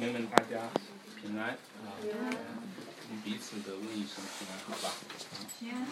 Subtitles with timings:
[0.00, 0.70] 妹们，大家
[1.20, 1.92] 平安啊！
[3.22, 4.94] 彼此的问一声平安，好吧？
[5.58, 5.84] 平安。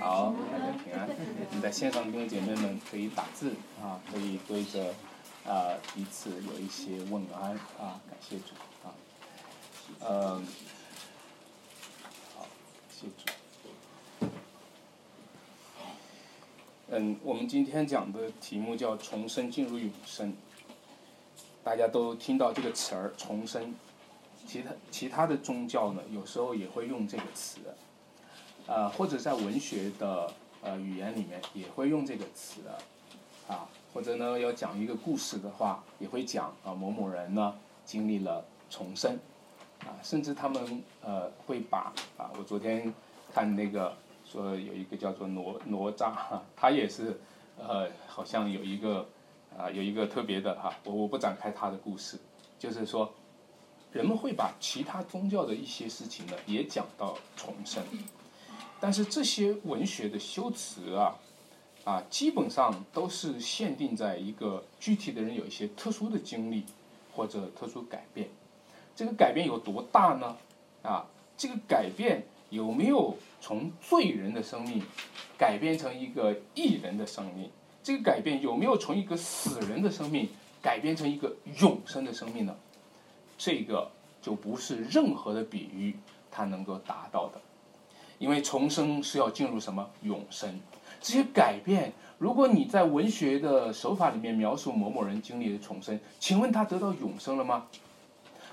[0.00, 1.08] 好，大家平安。
[1.52, 4.92] 你在线上弟兄姐妹们可以打字啊，可以对着
[5.46, 8.46] 啊彼此有一些问安啊，感谢主
[8.82, 8.90] 啊。
[10.00, 10.44] 嗯，
[12.34, 12.48] 好，
[12.90, 14.28] 谢主。
[16.88, 20.34] 嗯，我们今天讲的题目叫“重生进入永生”。
[21.66, 23.74] 大家都听到这个词儿“重生”，
[24.46, 27.58] 其他其他的宗教呢，有时候也会用这个词，
[28.68, 32.60] 啊，或者在文学的呃语言里面也会用这个词，
[33.48, 37.52] 啊，或者呢要讲一个故事的话，也会讲啊某某人呢
[37.84, 39.18] 经历了重生，
[39.80, 42.94] 啊，甚至他们呃会把啊，我昨天
[43.34, 43.92] 看那个
[44.24, 46.12] 说有一个叫做哪哪吒，
[46.54, 47.18] 他也是
[47.58, 49.04] 呃好像有一个。
[49.58, 52.18] 啊，有一个特别的哈，我我不展开他的故事，
[52.58, 53.12] 就是说，
[53.92, 57.82] 人们会把其他宗教的一些事情呢也讲到重生，
[58.78, 61.16] 但是这些文学的修辞啊，
[61.84, 66.64] 啊，基本上都是限定在一个具体的人有一些特殊的经历
[67.14, 68.28] 或者特殊改变，
[68.94, 70.36] 这个改变有多大呢？
[70.82, 74.82] 啊，这个改变有没有从罪人的生命
[75.38, 77.50] 改变成一个义人的生命？
[77.86, 80.28] 这个改变有没有从一个死人的生命
[80.60, 82.52] 改变成一个永生的生命呢？
[83.38, 85.96] 这个就不是任何的比喻
[86.28, 87.40] 它能够达到的，
[88.18, 90.58] 因为重生是要进入什么永生？
[91.00, 97.68] 这些改变，如果你在文学的手法里面描述某某人经历的重生，请问他得到永生了吗？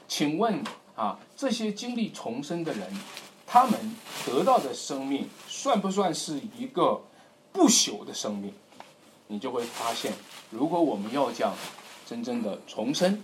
[0.08, 0.64] 请问
[0.96, 2.88] 啊，这些经历重生的人，
[3.48, 3.96] 他们
[4.28, 7.02] 得到的生命算不算是一个
[7.52, 8.54] 不朽的生命？
[9.34, 10.14] 你就会发现，
[10.52, 11.56] 如果我们要讲
[12.06, 13.20] 真正的重生，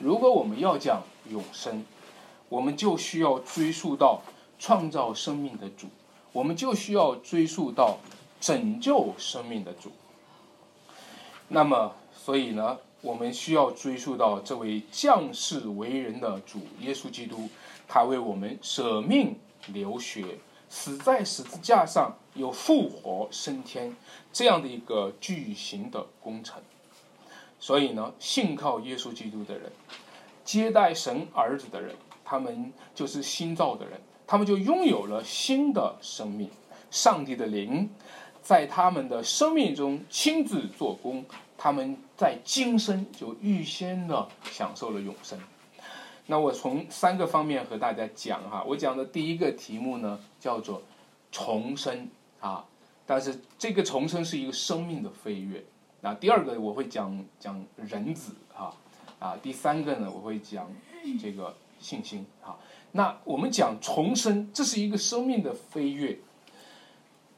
[0.00, 1.84] 如果我们要讲永生，
[2.48, 4.20] 我们就需要追溯到
[4.58, 5.86] 创造生命的主，
[6.32, 7.98] 我们就需要追溯到
[8.40, 9.92] 拯救生命的主。
[11.46, 17.48] 那么，所以呢，我们需要追溯到这位降世为人的主耶稣基督，
[17.86, 19.36] 他为我们舍命
[19.68, 20.24] 流血。
[20.74, 23.94] 死在十字架上，有复活升天
[24.32, 26.62] 这样的一个巨型的工程。
[27.60, 29.70] 所以呢，信靠耶稣基督的人，
[30.42, 31.94] 接待神儿子的人，
[32.24, 36.48] 他们就是新造的人，他们就拥有了新的生命。
[36.90, 37.90] 上帝的灵
[38.42, 41.22] 在他们的生命中亲自做工，
[41.58, 45.38] 他们在今生就预先的享受了永生。
[46.26, 50.80] 那我从三个方面和大家讲哈，我讲的第一个题目呢叫做
[51.30, 52.08] 重生
[52.40, 52.64] 啊，
[53.04, 55.62] 但是这个重生是一个生命的飞跃。
[56.00, 58.72] 那第二个我会讲讲人子啊
[59.18, 60.70] 啊，第三个呢我会讲
[61.20, 62.56] 这个信心啊。
[62.92, 66.18] 那我们讲重生，这是一个生命的飞跃。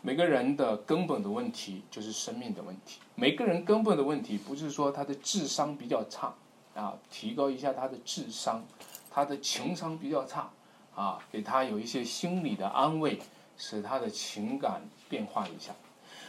[0.03, 3.01] 每个人的根本的问题就是生命的问题。
[3.15, 6.35] 每个人根本的问题不是说他的智商比较差。
[6.75, 8.65] 啊，提高一下他的智商，
[9.09, 10.51] 他的情商比较差，
[10.95, 13.21] 啊，给他有一些心理的安慰，
[13.57, 15.73] 使他的情感变化一下。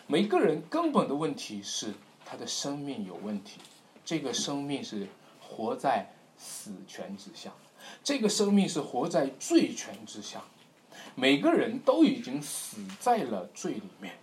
[0.06, 3.60] 每个人根本的问题是他的生命有问题，
[4.06, 5.08] 这个生命是
[5.42, 7.52] 活在死权之下，
[8.04, 10.44] 这个生命是活在罪权之下，
[11.16, 14.14] 每个人都已经死在了罪里面。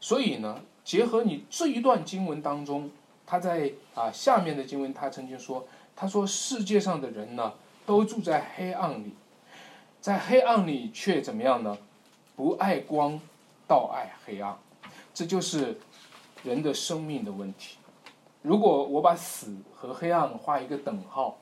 [0.00, 2.90] 所以呢，结合你这一段经文当中。
[3.30, 7.52] 他在啊下面的经文，他曾经说：“他说世界上的人呢，
[7.84, 9.14] 都住在黑暗里，
[10.00, 11.76] 在黑暗里却怎么样呢？
[12.34, 13.20] 不爱光，
[13.66, 14.56] 倒爱黑暗。
[15.12, 15.78] 这就是
[16.42, 17.76] 人的生命的问题。
[18.40, 21.36] 如果我把死和黑暗画一个等号，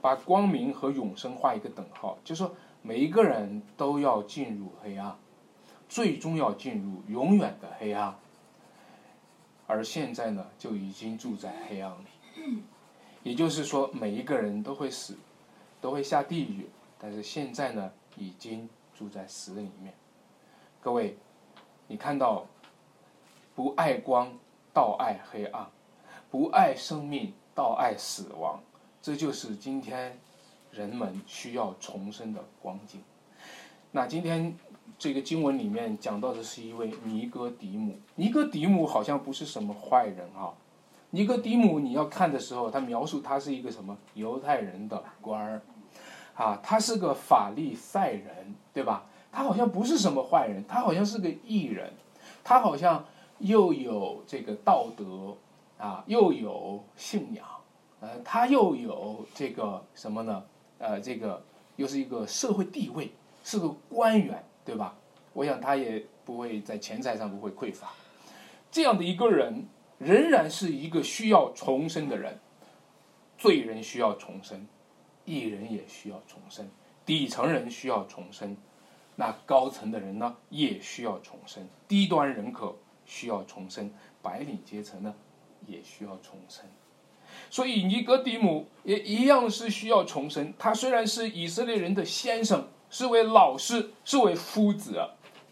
[0.00, 5.16] 把光明和永生画一个等号，就说每一个人都要进入黑暗，
[5.88, 8.16] 最终要进入永远的黑暗。”
[9.66, 12.62] 而现在呢，就已经住在黑暗里，
[13.22, 15.16] 也就是说，每一个人都会死，
[15.80, 16.68] 都会下地狱。
[16.98, 19.92] 但是现在呢，已经住在死里面。
[20.80, 21.18] 各位，
[21.88, 22.46] 你看到
[23.54, 24.32] 不爱光，
[24.72, 25.66] 倒爱黑暗；
[26.30, 28.62] 不爱生命，倒爱死亡。
[29.02, 30.18] 这就是今天
[30.70, 33.02] 人们需要重生的光景。
[33.90, 34.56] 那今天。
[34.98, 40.52] 这个经文里面讲到的是一位尼哥底母，尼哥底母好像不是什么坏人啊。
[41.10, 45.62] 尼哥底母你要看的时候，他描述他是一个什么犹太人的官儿，
[46.34, 49.06] 啊，他是个法利赛人，对吧？
[49.30, 51.92] 他好像不是什么坏人，他好像是个艺人，
[52.42, 53.04] 他好像
[53.38, 55.36] 又有这个道德
[55.78, 57.44] 啊，又有信仰
[58.00, 60.42] 呃，他又有这个什么呢？
[60.78, 61.42] 呃，这个
[61.76, 63.12] 又是一个社会地位，
[63.44, 64.98] 是个官员，对吧？
[65.32, 67.94] 我想他也不会在钱财上不会匮乏。
[68.70, 69.66] 这样的一个人，
[69.98, 72.38] 仍然是一个需要重生的人。
[73.38, 74.66] 罪人需要重生，
[75.24, 76.66] 艺人也需要重生，
[77.04, 78.56] 底层人需要重生，
[79.14, 83.90] 那高层的人呢也需要重生，低端人口需要重生，
[84.22, 85.14] 白领阶层呢
[85.66, 86.64] 也需要重生。
[87.50, 90.54] 所以尼哥底母也一样是需要重生。
[90.58, 95.00] 他虽然是以色列人的先生，是位老师，是位夫子，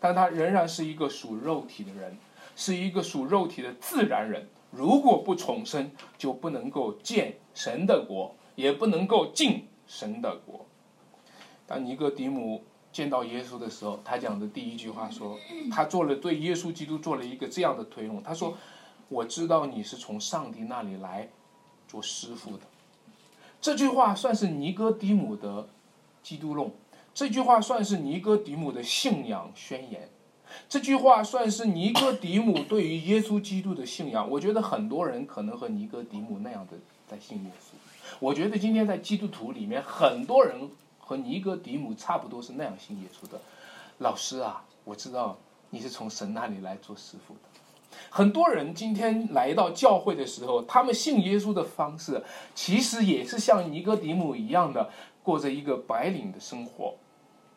[0.01, 2.17] 但他仍然是一个属肉体的人，
[2.55, 4.49] 是一个属肉体的自然人。
[4.71, 10.67] 如果不重生，就不能够见神的国，也不能够进神的国。
[11.67, 15.39] 当尼哥底母见到耶稣的时候，他讲的第一句话说
[15.71, 18.23] ：“他做了对耶稣基督做了一个这样的推论。
[18.23, 18.57] 他说
[19.09, 21.29] ：‘我知道你是从上帝那里来
[21.87, 22.65] 做师傅的。’
[23.61, 25.69] 这句话算是尼哥底母的
[26.23, 26.71] 基督论，
[27.15, 30.09] 这句话算是尼哥底母的信仰宣言。”
[30.69, 34.29] 这句话算是尼哥底母对于耶稣基督的信仰。
[34.29, 36.77] 我觉得很多人可能和尼哥底母那样的
[37.09, 37.75] 在信耶稣。
[38.21, 43.41] 我觉得今天在基督徒里面，很多人和尼哥底母差不多是那样信耶稣的。
[43.99, 45.37] 老师啊，我知道
[45.71, 47.41] 你是从神那里来做师傅的。
[48.11, 52.23] 很多人今天来到教会的时候，他们信耶稣的方式，
[52.55, 54.91] 其实也是像尼哥底母一样的，
[55.23, 56.95] 过着一个白领的生活。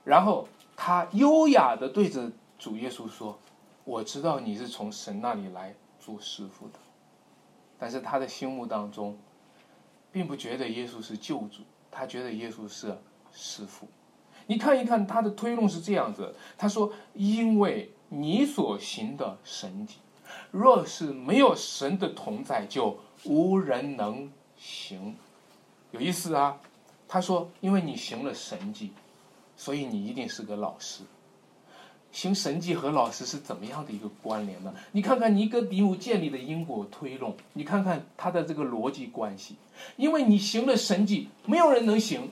[0.08, 2.32] 然后他优雅的对着。
[2.60, 3.38] 主耶稣说
[3.86, 6.80] ：“我知道你是从神那里来做师傅的，
[7.78, 9.16] 但是他的心目当中，
[10.12, 11.62] 并不觉得耶稣是救主，
[11.92, 12.98] 他觉得耶稣是
[13.32, 13.88] 师傅。
[14.48, 19.98] 你看一看他的推论是这样子，他说：因为你所行的神迹，
[20.50, 25.16] 若是没有神的同在，就无人能行。
[25.92, 26.60] 有意思啊！
[27.08, 28.94] 他说：因为你行了神迹，
[29.58, 31.02] 所以你一定是个老师。”
[32.10, 34.74] 行神迹和老师是怎么样的一个关联呢？
[34.94, 39.58] 你看看尼哥底姆建立的因果推论，你看看他的这个逻辑关系。
[39.98, 42.32] 因为你行了神迹，没有人能行。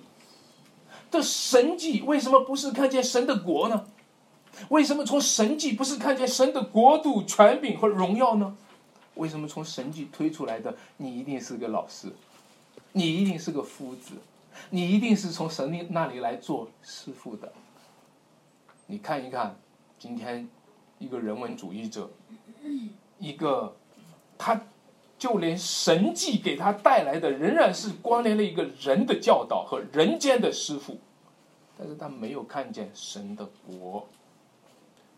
[1.11, 3.85] 这神迹为什么不是看见神的国呢？
[4.69, 8.55] 为什么从神迹不是看见神的国度、权柄和荣耀呢？
[9.15, 12.07] 为什么从神迹推出来的你一定是个老师，
[12.93, 14.13] 你一定是个夫子，
[14.69, 17.51] 你一定是从神那里来做师傅的？
[18.87, 19.55] 你看一看。
[19.97, 20.47] 今天，
[20.99, 22.07] 一个人文主义者，
[23.17, 23.75] 一个
[24.37, 24.61] 他，
[25.17, 30.99] 就连神迹给他带来的仍然是关联了一个人的教导和人间的师傅，
[31.77, 34.05] 但是他没有看见神的国。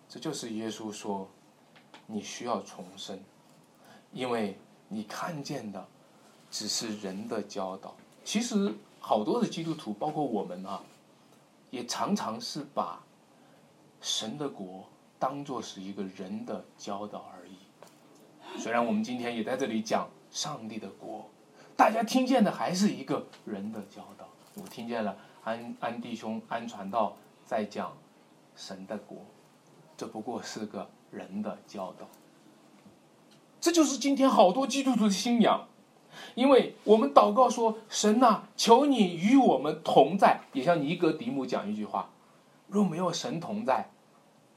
[0.08, 1.28] 这就是耶稣说，
[2.06, 3.20] 你需要重生，
[4.14, 4.58] 因为
[4.88, 5.86] 你看见的
[6.52, 7.96] 只是人的教导。
[8.24, 8.74] 其实
[9.08, 10.82] 好多的基督徒，包括我们啊，
[11.72, 13.00] 也常常是把。
[14.00, 14.88] 神的国
[15.18, 18.60] 当做是一个人的教导而已。
[18.60, 21.28] 虽然我们今天也在这里讲上帝的国，
[21.76, 24.28] 大家听见的还是一个人的教导。
[24.54, 27.92] 我听见了安安弟兄安传道在讲
[28.56, 29.18] 神的国，
[29.98, 32.08] 这不过是个人的教导。
[33.60, 35.68] 这就是今天好多基督徒的信仰，
[36.36, 42.10] 因为我们祷告说：“神呐，求你与我们同在。”也像尼格迪姆讲一句话。
[42.68, 43.90] 若没有神同在，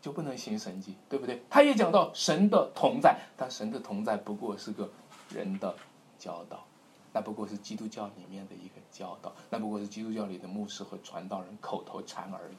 [0.03, 1.43] 就不能行神迹，对不对？
[1.49, 4.91] 他也讲到神的同在，但神的同在不过是个
[5.29, 5.73] 人的
[6.19, 6.65] 教导，
[7.13, 12.57] 那不过是基督教里面的一个教导，那不过是基督教里的牧师和传道人口头禅而已，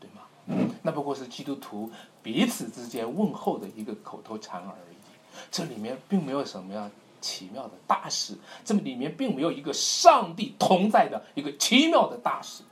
[0.00, 0.72] 对吗？
[0.82, 1.88] 那不过是基督徒
[2.20, 4.96] 彼此之间问候的一个口头禅而已，
[5.52, 6.90] 这里面并没有什么样
[7.22, 12.64] 奇妙的大事，这里面并没有一个上帝同在的一个奇妙的大事。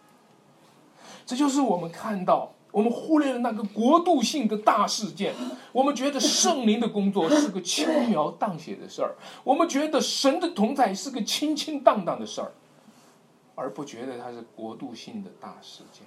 [1.24, 5.32] 这就是我们看到，我们忽略了那个国度性的大事件。
[5.72, 9.14] 我们觉得圣灵的工作是个轻描淡写的事儿，
[9.44, 12.52] 我们觉得神的同在是个清清荡荡的事儿，
[13.54, 16.04] 而不觉得它是国度性的大事件。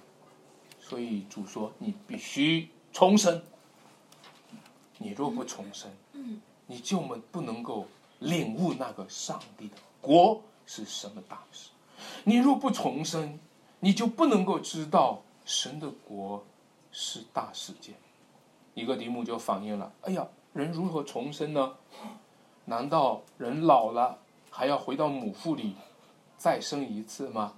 [0.79, 3.41] 所以主说：“你必须重生。
[4.97, 5.89] 你若不重生，
[6.67, 7.87] 你就们不能够
[8.23, 11.69] 领悟那个上帝的国是什么大事。
[12.23, 13.39] 你若不重生。”
[13.83, 16.41] 你就不能够知道神的国
[16.89, 17.93] 是大事件。
[18.73, 21.73] 一个题目就反映了：哎呀，人如何重生呢？
[22.63, 24.17] 难道人老了
[24.49, 25.75] 还要回到母腹里
[26.37, 27.55] 再生一次吗？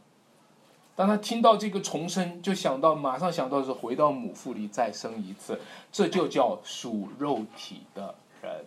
[0.95, 8.65] 当他听到这个重生，就想到马上想到是回到母腹里再生一次，这就叫属肉体的人。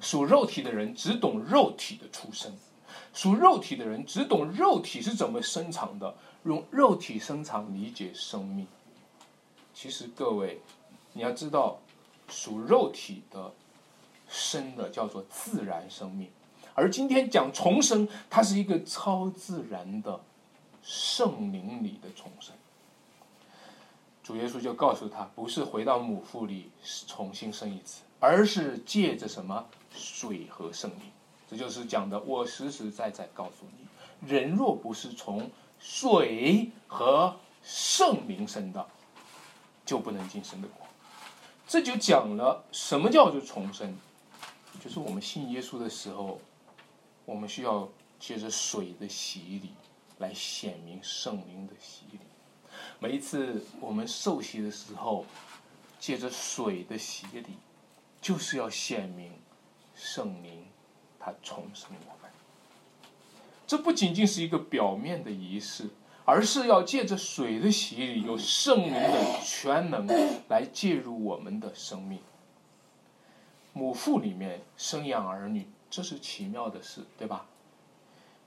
[0.00, 2.52] 属肉体的人只懂肉体的出生。
[3.12, 6.14] 属肉体的人只懂肉体是怎么生长的，
[6.44, 8.66] 用肉体生长理解生命。
[9.74, 10.60] 其实各位，
[11.12, 11.78] 你要知道，
[12.28, 13.52] 属肉体的
[14.28, 16.28] 生的叫做自然生命，
[16.74, 20.20] 而今天讲重生，它是一个超自然的
[20.82, 22.54] 圣灵里的重生。
[24.22, 26.70] 主耶稣就告诉他，不是回到母腹里
[27.06, 31.12] 重新生一次，而是借着什么水和圣灵。
[31.50, 38.86] 这就是讲的，我实实在在告诉你，人若不是从水和圣灵生的，
[39.86, 40.86] 就不能进神的国。
[41.66, 43.96] 这就讲了什么叫做重生，
[44.82, 46.40] 就是我们信耶稣的时候，
[47.24, 49.70] 我们需要借着水的洗礼
[50.18, 52.18] 来显明圣灵的洗礼。
[52.98, 55.24] 每一次我们受洗的时候，
[55.98, 57.56] 借着水的洗礼，
[58.20, 59.32] 就是要显明
[59.94, 60.64] 圣灵
[61.18, 62.30] 他重生我们。
[63.66, 65.90] 这不仅仅是一个表面的仪式，
[66.24, 70.06] 而是要借着水的洗礼，有圣灵的全能
[70.48, 72.20] 来介入我们的生命。
[73.72, 77.46] 母腹里面生养儿女，这是奇妙的事，对吧？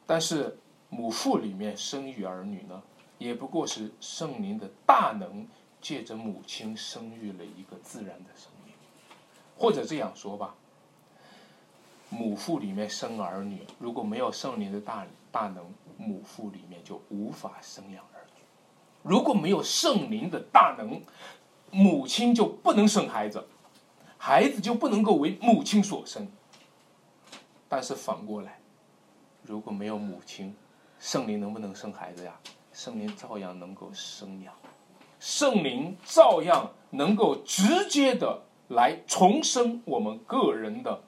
[0.05, 0.57] 但是
[0.89, 2.81] 母腹里面生育儿女呢？
[3.17, 5.47] 也不过是圣灵的大能
[5.79, 8.50] 借着母亲生育了一个自然的生，
[9.61, 10.55] 或者这样说吧，
[12.09, 15.63] 母腹里面生儿女，如果没有圣灵的大大能，
[15.97, 18.41] 母腹里面就无法生养儿女；
[19.03, 20.99] 如果没有圣灵的大能，
[21.69, 23.45] 母亲就不能生孩子，
[24.17, 26.27] 孩子就不能够为母亲所生。
[27.69, 28.59] 但是反过来，
[29.43, 30.55] 如果没有母亲，
[30.99, 32.33] 圣灵能不能生孩子呀？
[32.73, 34.51] 圣灵照样能够生养，
[35.19, 38.41] 圣灵照样能够直接的
[38.71, 41.01] 来重生我们个人的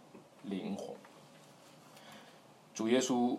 [0.43, 0.89] 灵魂。
[2.73, 3.37] 主耶稣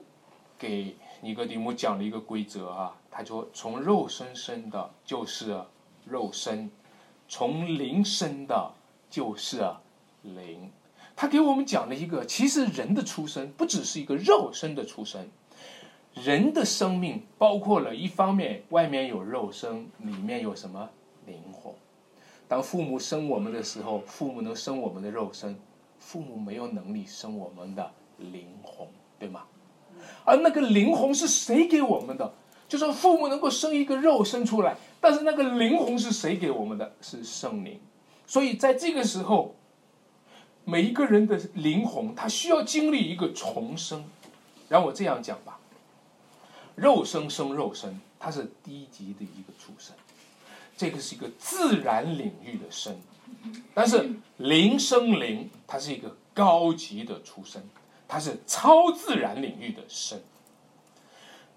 [0.59, 5.63] 给尼哥底母讲了一个规则啊，他说：从肉身生的就是
[6.07, 6.71] 肉身，
[7.29, 8.73] 从灵生的
[9.11, 9.63] 就是
[10.23, 10.71] 灵。
[11.15, 15.29] 他给我们讲了一个，其实人的出生不只是一个肉身的出生。
[16.15, 20.89] 人的生命包括了一方面，外面有肉身，里面有什么
[21.27, 21.75] 灵魂？
[22.47, 25.59] 当父母生我们的时候，父母能生我们的肉身，
[25.99, 28.87] 父母没有能力生我们的灵魂，
[29.19, 29.45] 对吗？
[30.25, 32.33] 而那个灵魂是谁给我们的？
[32.69, 36.93] 就说父母能够生一个肉身出来，但是那个灵魂是谁给我们的？
[37.01, 37.81] 是圣灵。
[38.27, 39.55] 所以在这个时候，
[40.65, 44.05] 每一个人的灵魂，他需要经历一个重生。
[44.69, 45.61] 让我这样讲吧。
[46.75, 49.95] 肉身生肉身，它是低级的一个畜生，
[50.77, 52.95] 这个是一个自然领域的生；
[53.73, 57.63] 但是灵生灵，它是一个高级的出生，
[58.09, 60.21] 它是超自然领域的生。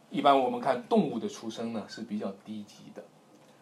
[0.09, 3.03] 一般我们看动物的出生呢是比较低级的，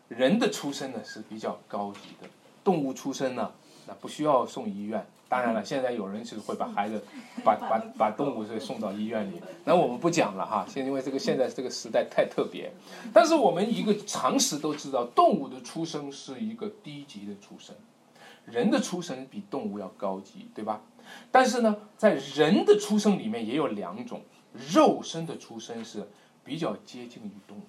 [0.08, 2.30] 人的出生呢是比较高级的。
[2.64, 3.52] 动物出生呢，
[3.88, 5.06] 那不需要送医院。
[5.28, 7.04] 当然了，现在有人是会把孩子，
[7.44, 10.66] 把把把动物是送到医院里，那我们不讲了哈。
[10.70, 12.72] 现因为这个现在这个时代太特别，
[13.12, 17.76] 但是我们一个常识都知道，动物的出生是一个低级的出生，
[18.46, 20.82] 人的出生比动物要高级，对吧？
[21.32, 24.22] 但是呢，在人的出生里面也有两种，
[24.72, 26.08] 肉身的出生是
[26.44, 27.62] 比较接近于动物。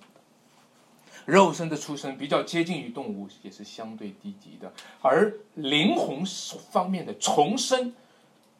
[1.26, 4.68] 肉身的出生比较接近于动物，也是相对低级的；
[5.02, 6.24] 而灵魂
[6.70, 7.92] 方面的重生，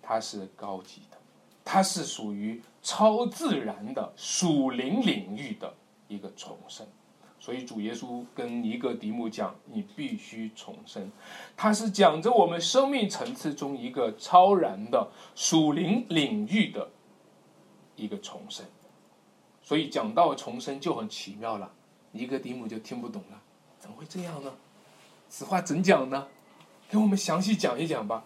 [0.02, 1.16] 它是高级的，
[1.64, 5.73] 它是属于超自然的属灵领域的
[6.08, 6.87] 一个重生。
[7.38, 11.12] 所以主耶稣跟尼哥底母讲：“你必须重生。”
[11.56, 16.88] 他是讲着我们生命层次中一个超然的属灵领域的
[17.94, 18.66] 一个重生。
[19.62, 21.70] 所以讲到重生就很奇妙了。
[22.16, 23.40] 尼哥底母就听不懂了，
[23.78, 24.52] 怎么会这样呢？
[25.28, 26.26] 此话怎讲呢？
[26.88, 28.25] 给我们详细讲一讲吧。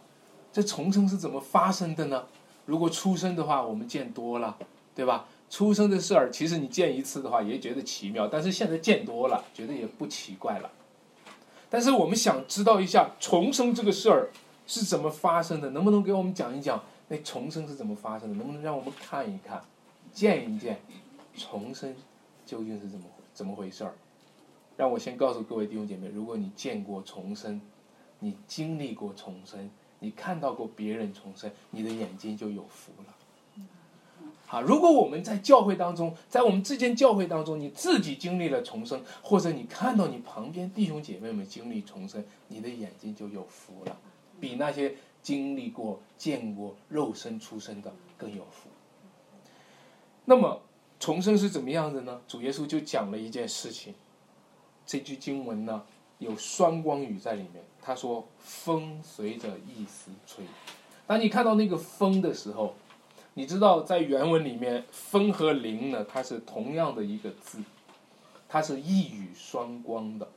[0.52, 2.26] 这重生是怎么发生的呢？
[2.66, 4.56] 如果出生的话，我们见多了，
[4.94, 5.26] 对吧？
[5.48, 8.28] 出生的事儿，其实你见一次的话，也觉得奇妙。
[8.28, 10.70] 但是现在见多了，觉得也不奇怪了。
[11.68, 14.30] 但是我们想知道一下重生这个事儿
[14.66, 18.34] 是怎么发生的，能不能给我们讲一讲那重生是怎么发生的？
[18.36, 19.60] 能不能让我们看一看、
[20.12, 20.80] 见一见
[21.36, 21.94] 重生
[22.44, 23.06] 究竟是怎么？
[23.40, 23.94] 怎么回事儿？
[24.76, 27.58] 让我先告诉各位弟兄姐妹：如果你见过重生，
[28.18, 33.14] 你经历过重生，你看到过别人重生，你的眼睛就有福了。
[34.46, 43.98] 好，如果我们在教会当中，在我们这间教会当中，你自己经历了重生，或者你看到你旁边弟兄姐妹们经历重生，你的眼睛就有福了，
[44.38, 48.68] 比那些经历过、见过肉身出生的更有福。
[50.26, 50.60] 那么
[51.00, 52.20] 重生是怎么样的呢？
[52.28, 53.94] 主耶稣就讲了一件事情。
[54.84, 55.82] 这句经文呢
[56.18, 57.64] 有双光语在里面。
[57.80, 60.44] 他说：“风随着意思吹。”
[61.06, 62.74] 当你看到那个风的时候，
[63.32, 67.64] 你知道在原文里面，风和灵呢，它是同样的一个字，
[68.46, 70.28] 它是一语双光的。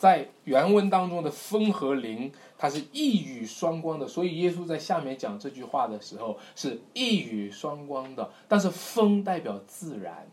[0.00, 8.30] 在原文当中的风和灵，它是一语双关的，所以耶稣在下面讲这句话的时候是一语双关的。
[8.48, 10.26] 但是风代表自然，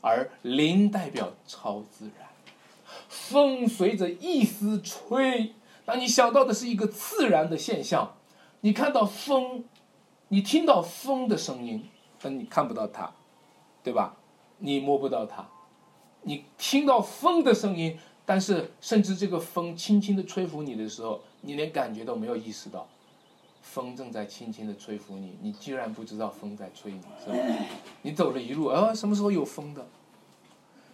[0.00, 2.28] 而灵代表超自然。
[3.08, 5.54] 风随着一丝吹，
[5.84, 8.14] 当你想到的是一个自然的现象，
[8.60, 9.64] 你看到风，
[10.28, 11.88] 你听到风的声音，
[12.22, 13.12] 但你看不到它，
[13.82, 14.14] 对吧？
[14.58, 15.48] 你摸不到它，
[16.22, 17.98] 你听到风的声音。
[18.28, 22.86] 但是，甚至这个风轻轻的吹拂你的时候，你连感觉都没有意识到，
[23.62, 27.38] 风正在轻轻的吹拂你，你居然不知道风在吹你，是吧？
[28.02, 29.88] 你走了一路，啊，什么时候有风的？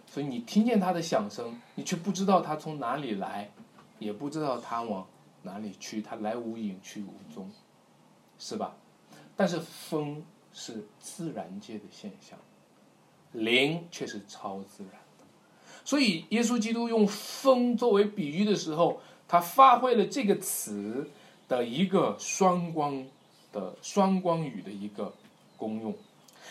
[0.07, 3.51] 所以你听见它的响声，你却不知道它从哪里来，
[3.99, 5.05] 也不知道它往
[5.41, 7.51] 哪里去，它来无影去无踪，
[8.39, 8.77] 是吧？
[9.35, 10.23] 但是风
[10.53, 12.39] 是自然界的现象，
[13.33, 15.04] 灵却是超自然。
[15.85, 21.07] 所以，耶稣基督用风作为比喻的时候，他发挥了这个词
[21.47, 23.05] 的一个双光
[23.53, 25.13] 的双光语的一个
[25.55, 25.93] 功用。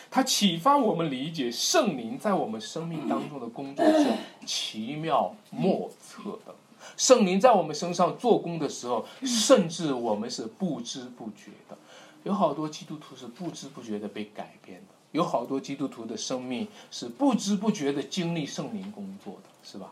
[0.09, 4.07] 它启发我们理解圣灵在我们生命当中的工作是
[4.45, 6.55] 奇妙莫测的。
[6.95, 11.77] 圣灵在我们身上做工的时候，甚至我们是不知不觉的。
[12.23, 14.94] 有好多基督徒是不知不觉的被改变的。
[15.15, 19.91] 有好多基督徒的生命是不知不觉的经历圣灵工作的，是吧？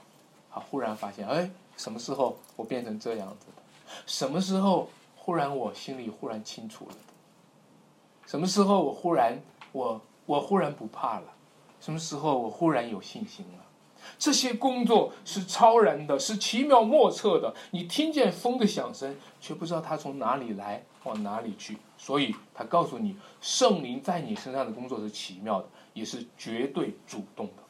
[0.52, 3.62] 啊，忽然发现，哎，什么时候我变成这样子的？
[4.06, 6.96] 什么时候忽然我心里忽然清楚了？
[8.26, 11.26] 什么时候我忽然我我忽然不怕了？
[11.80, 13.64] 什么时候我忽然有信心了？
[14.20, 17.56] 这些工作是超然的，是奇妙莫测的。
[17.72, 21.78] 你听见风的响声，却不知道它从哪里来，往哪里去。
[22.06, 27.64] 所以，他告诉你，圣灵在你身上的工作是奇妙的，也是绝对主动的。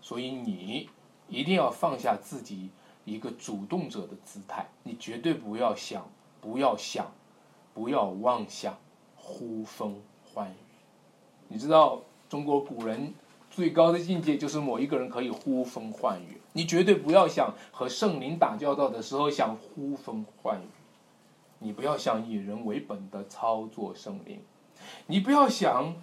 [0.00, 0.88] 所以，你
[1.28, 2.70] 一定要放下自己
[3.04, 6.08] 一个主动者的姿态，你绝对不要想，
[6.40, 7.10] 不要想，
[7.74, 8.78] 不要妄想
[9.16, 10.00] 呼风
[10.32, 10.54] 唤雨。
[11.48, 13.12] 你知道，中国古人。
[13.48, 20.66] 最高的境界就是某一个人可以呼风唤雨，你绝对不要想和圣灵打交道的时候想呼风唤雨，
[21.58, 24.40] 你不要想以人为本的操作圣灵，
[25.06, 25.94] 你不要想，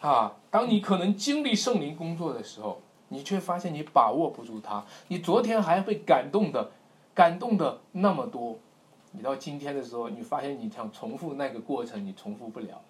[0.00, 6.70] 啊，当你可能经历圣灵工作的时候，你却发现你把握不住它，你昨天还会感动的，
[7.14, 8.58] 感动的那么多，
[9.12, 12.80] 你到今天的时候，你发现你想重复那个过程，你重复不了，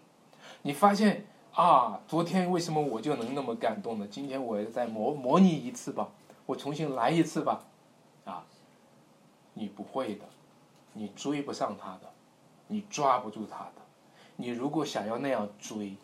[0.63, 1.27] 你发现。
[1.55, 4.07] 啊，昨天为什么我就能那么感动呢？
[4.09, 6.09] 今天我也再模模拟一次吧，
[6.47, 7.65] 我重新来一次吧。
[8.25, 8.45] 啊，
[9.55, 10.25] 你不会的，
[10.93, 12.11] 你追不上他的，
[12.67, 13.73] 你抓不住他的。
[14.37, 15.97] 你如果想要那样追，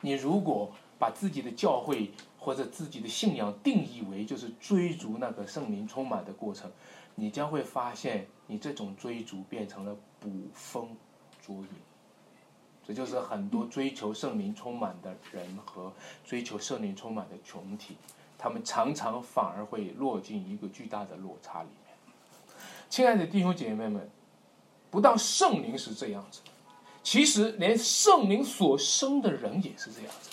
[0.00, 6.70] 你如果把自己的教会或者自己的信仰定义为就是追逐那个圣灵充满的过程，
[7.14, 10.88] 你将会发现你这种追逐变成了捕风
[11.40, 11.68] 捉影。
[12.86, 15.92] 这就是很多追求圣灵充满的人和
[16.24, 17.96] 追求圣灵充满的群体，
[18.36, 21.94] 他们常常反而会落进一个巨大的落差里面。
[22.88, 24.10] 亲爱的弟兄姐妹们，
[24.90, 26.40] 不但圣灵是这样子，
[27.02, 30.30] 其实连圣灵所生的人也是这样子。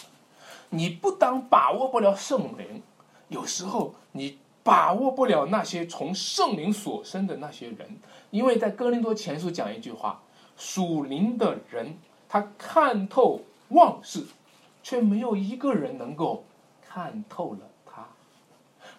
[0.70, 2.82] 你不当把握不了圣灵，
[3.30, 8.00] 有时候你把握不了那些从圣灵所生的那些人，
[8.32, 10.22] 因为在哥林多前书讲一句话：
[10.58, 11.98] 属灵的人。
[12.30, 13.40] 他看透
[13.70, 14.26] 万事，
[14.84, 16.44] 却没有一个人能够
[16.86, 18.06] 看透了他。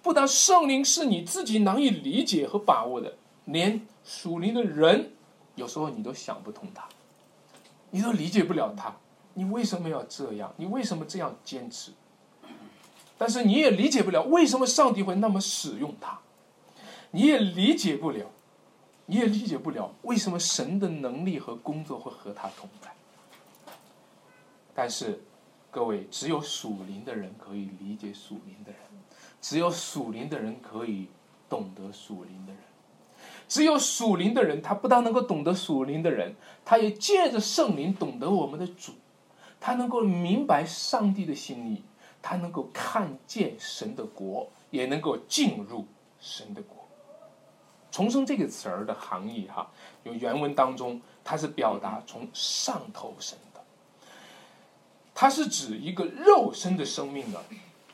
[0.02, 5.12] 不但圣灵是你自己难以理解和把握的，连属灵的人，
[5.58, 6.88] 有时候你都想不通他，
[7.90, 8.94] 你都理解不了他。
[9.34, 10.52] 你为什么要这样？
[10.56, 11.92] 你为什么这样坚持？
[13.18, 16.18] 但是你也理解不了为什么上帝会那么使用他，
[17.10, 18.26] 你也理解不了，
[19.06, 22.92] 你也理解不了为什么神的能力和工作会和他同在。
[24.74, 25.20] 但是，
[25.72, 28.80] 各位，只有属灵的人可以理解属灵的人，
[29.40, 31.08] 只有属灵的人可以
[31.48, 32.62] 懂得属灵的人，
[33.48, 38.92] 只有属灵的人，他不但能够懂得属灵的人，他也借着圣灵懂得我们的主，
[39.58, 41.82] 他能够明白上帝的心意，
[42.20, 45.86] 他能够看见神的国，也能够进入
[46.20, 46.86] 神的国。
[47.90, 49.68] 重生这个词儿的含义，哈，
[50.04, 53.36] 有原文当中，它是表达从上头神。
[55.20, 57.40] 它是指一个肉身的生命呢，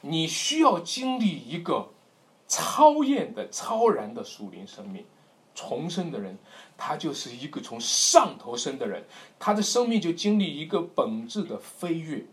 [0.02, 1.88] 你需要经历一个
[2.46, 5.06] 超验的、超然的属灵生命。
[5.54, 6.36] 重生的人，
[6.76, 9.04] 他就是一个从上头生的人，
[9.38, 12.24] 他的生命就经历一个本质的飞跃。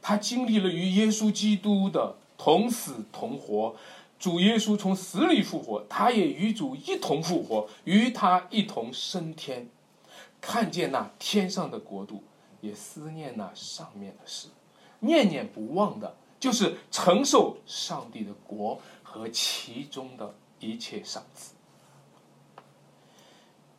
[0.00, 3.74] 他经历了与耶稣基督的同死同活，
[4.20, 9.68] 主耶稣从死里复活，他也与主一同复活，与他一同升天，
[10.40, 12.22] 看见那天上的国度，
[12.60, 14.46] 也思念那上面的事，
[15.00, 21.55] 念念不忘的，就是承受上帝的国和其中的一切赏赐。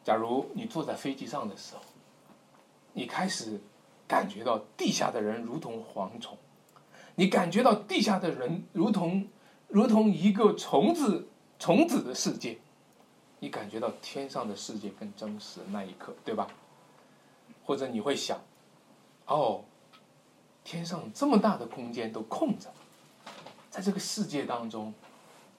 [0.08, 1.82] 假如你坐在飞机上的时候，
[2.93, 3.60] 你开始。
[4.08, 6.38] 感觉到地下的人如同蝗虫，
[7.15, 9.28] 你感觉到地下的人如同
[9.67, 11.28] 如同一个虫子
[11.60, 12.58] 虫子的世界，
[13.41, 16.48] 你感觉到天上的世界更真实的那一刻，对吧？
[17.65, 18.39] 或者你会想，
[19.26, 19.65] 哦，
[20.63, 22.72] 天上这么大的空间都空着，
[23.70, 24.93] 在这个世界当中，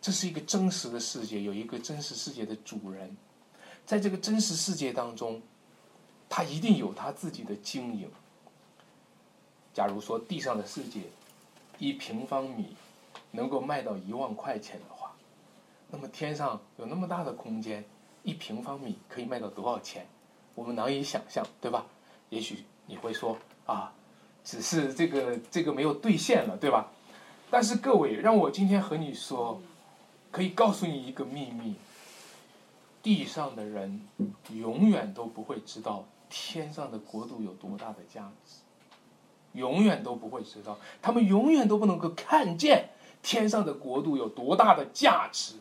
[0.01, 3.15] 这是一个真实的世界，有一个真实世界的主人，
[3.89, 5.41] 在这个真实世界当中，
[6.29, 8.11] 他一定有他自己的经营。
[9.73, 11.05] 假如说地上的世界
[11.79, 12.77] 一平方米
[13.31, 15.13] 能够卖到一万块钱的话，
[15.91, 17.83] 那么天上有那么大的空间，
[18.25, 20.07] 一平方米可以卖到多少钱？
[20.55, 21.87] 我们难以想象，对吧？
[22.29, 23.95] 也许你会说啊，
[24.45, 26.93] 只是这个这个没有兑现了，对吧？
[27.51, 29.63] 但是各位，让我今天和你说，
[30.31, 31.77] 可以告诉你一个秘密：
[33.03, 34.07] 地上的人
[34.51, 38.57] 永远都不会知道天上的国度有多大的价值。
[39.55, 42.91] 永远都不会知道，他们永远都不能够看见
[43.23, 45.55] 天上的国度有多大的价值。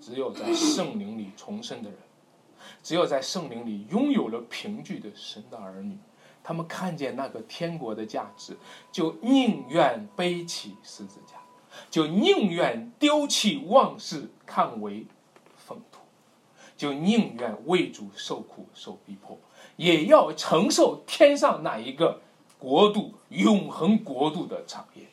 [0.00, 1.98] 只有在圣灵里重生的人，
[2.82, 5.98] 只有在圣灵里拥有了凭据的神的儿女，
[6.42, 8.56] 他们看见那个天国的价值，
[8.90, 11.36] 就宁愿背起十字架，
[11.90, 15.06] 就宁愿丢弃万事，看为，
[16.78, 19.36] 就宁愿为主受苦受逼迫，
[19.76, 22.22] 也要承受天上那一个。
[22.60, 25.04] 国度永恒国度的产业，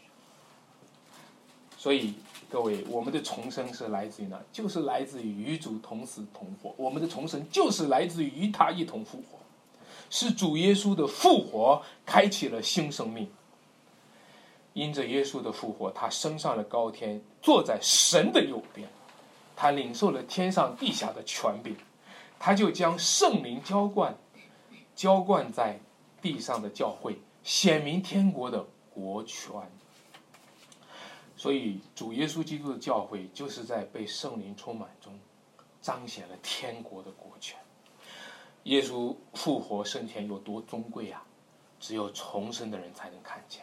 [1.77, 2.15] 所以
[2.49, 4.41] 各位，我们的重生是来自于哪？
[4.51, 6.73] 就是来自于与主同死同活。
[6.75, 9.37] 我们的重生就是来自于与他一同复活，
[10.09, 13.29] 是主耶稣的复活开启了新生命。
[14.73, 18.89] 因着耶稣的复活，他升上了高天，坐在神的右边，
[19.55, 21.75] 他领受了天上地下的权柄，
[22.37, 24.15] 他就将圣灵浇灌，
[24.95, 25.79] 浇灌在
[26.21, 27.17] 地上的教会。
[27.43, 29.51] 显明天国的国权，
[31.37, 35.13] 所以主耶稣基督的教会就是在被圣灵充满中，
[35.79, 37.59] 彰显了天国的国权。
[38.63, 41.23] 耶稣复活升天有多尊贵啊！
[41.79, 43.61] 只有重生的人才能看见。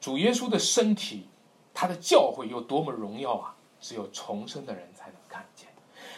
[0.00, 1.26] 主耶稣的身体，
[1.74, 3.53] 他的教会有多么荣耀啊！
[3.84, 5.68] 只有重生的人才能看见。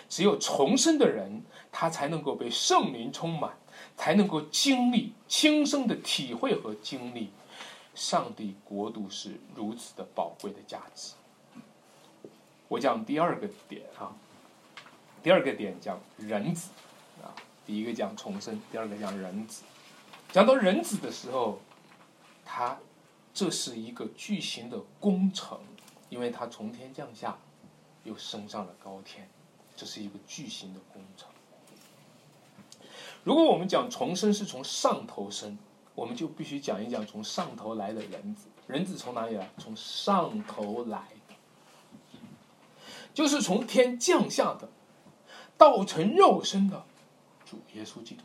[0.08, 3.56] 只有重生的人，他才能够被圣灵充满。
[3.94, 7.30] 才能够经历亲身的体会和经历，
[7.94, 11.12] 上帝国度是如此的宝贵的价值。
[12.68, 14.14] 我讲第二个点啊，
[15.22, 16.70] 第二个点讲人子
[17.22, 17.32] 啊，
[17.66, 19.62] 第一个讲重生，第二个讲人子。
[20.30, 21.60] 讲到人子的时候，
[22.44, 22.78] 他
[23.32, 25.58] 这是一个巨型的工程，
[26.10, 27.38] 因为他从天降下，
[28.06, 29.28] 又升上了高天，
[29.76, 31.28] 这是一个巨型的工程。
[33.24, 35.58] 如果我们讲重生是从上头生，
[35.94, 38.46] 我们就必须讲一讲从上头来的人子。
[38.68, 39.48] 人子从哪里来？
[39.58, 41.08] 从上头来，
[43.14, 44.68] 就是从天降下的，
[45.56, 46.84] 道成肉身的
[47.44, 48.24] 主耶稣基督。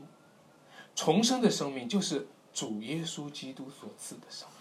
[0.96, 4.61] 重生的生命就是主耶稣基督所赐的生命。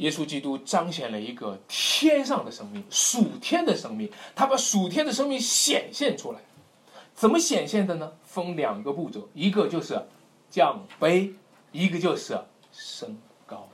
[0.00, 6.40] 耶稣基督彰显了一个天上的生命，属天的生命，他把属天的生命显现出来。
[7.14, 8.12] 怎么显现的呢？
[8.24, 10.00] 分两个步骤，一个就是
[10.48, 11.34] 降卑，
[11.70, 12.38] 一个就是
[12.72, 13.68] 升高。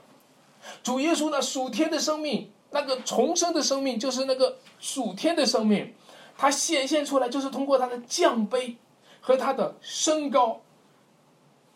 [0.83, 5.93] 主耶稣呢属天的生命，那个重生的生命，就是那个属天的生命，
[6.37, 8.75] 它显现出来就是通过他的降卑
[9.21, 10.59] 和他的升高。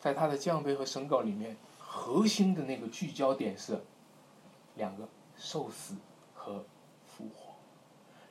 [0.02, 3.82] 在他的降卑和升高里面，核心的那个聚焦点是
[4.82, 5.94] 两个：受死
[6.34, 6.66] 和
[7.06, 7.54] 复活。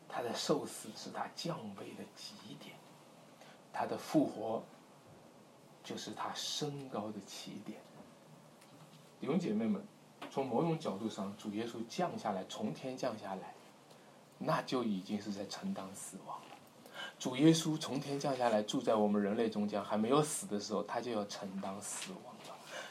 [0.09, 2.75] 他的受死是他降卑的极点。
[3.73, 4.61] 他的复活，
[5.85, 7.79] 就是他升高的起点。
[9.21, 9.87] 弟兄姐妹们，
[10.29, 13.55] 从某种角度上，主耶稣降下来，从天降下来，
[14.39, 16.57] 那就已经是在承担死亡了。
[17.17, 22.30] 主耶稣从天降下来，住在我们人类中间，还没有死的时候，他就要承担死亡，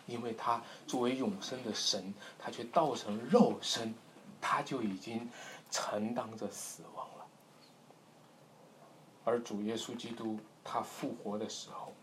[0.09, 3.93] 因为他作为永生的神，他却道成肉身，
[4.41, 5.29] 他就已经
[5.69, 7.25] 承担着死亡了。
[9.23, 11.93] 而主耶稣基督他复活的时候，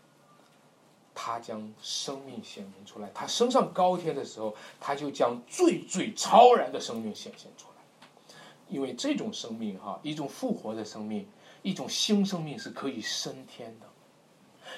[1.13, 8.35] 他将生命显明出来；他升上高天的时候，他就将最最超然的生命显现出来。
[8.69, 11.27] 因为这种生命，哈，一种复活的生命。
[11.63, 13.87] 一种新生命是可以升天的，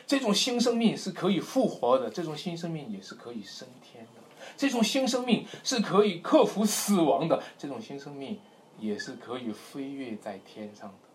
[0.06, 4.21] 这种新生命是可以复活的，这种新生命也是可以升天的，
[4.58, 8.39] 这种新生命是可以克服死亡的，这种新生命
[8.80, 11.10] 也是可以飞跃在天上的。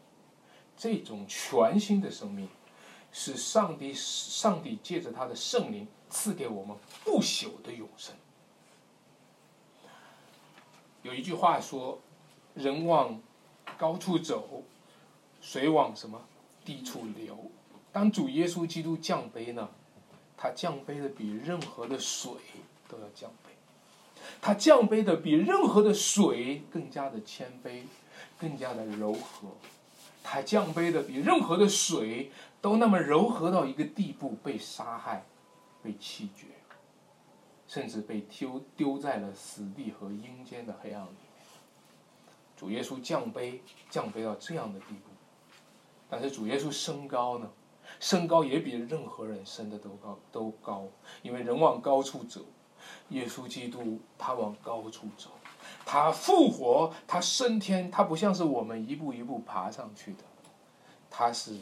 [0.76, 2.48] 这种全新的生命，
[3.12, 8.14] 是上帝上帝借着他的圣灵赐给我们不朽的永生。
[11.02, 11.98] 有一句话说
[12.54, 13.20] ：“人往
[13.78, 14.62] 高处走。”
[15.44, 16.18] 水往什么
[16.64, 17.38] 低处流？
[17.94, 19.68] 当主耶稣基督降杯呢？
[20.36, 22.32] 他降杯的比任何的水
[22.88, 23.52] 都要降杯，
[24.42, 27.82] 他降杯的比任何的水更加的谦卑，
[28.36, 29.46] 更加的柔和。
[30.24, 35.24] 他降杯的比任何的水都那么柔和到一个地步，被杀害，
[35.80, 36.46] 被弃绝，
[37.68, 41.18] 甚至被丢丢在了死地和阴间的黑暗里面。
[42.56, 45.12] 主耶稣降杯，降杯到这样的地步。
[46.10, 47.48] 但是主耶稣升高呢？
[48.04, 50.86] 身高也比任何人升的都高，都高。
[51.22, 52.42] 因为人往高处走，
[53.08, 55.30] 耶稣基督他往高处走，
[55.86, 60.18] 他复活，他升天，他不像是我们一步一步爬上去的，
[61.08, 61.58] 他是，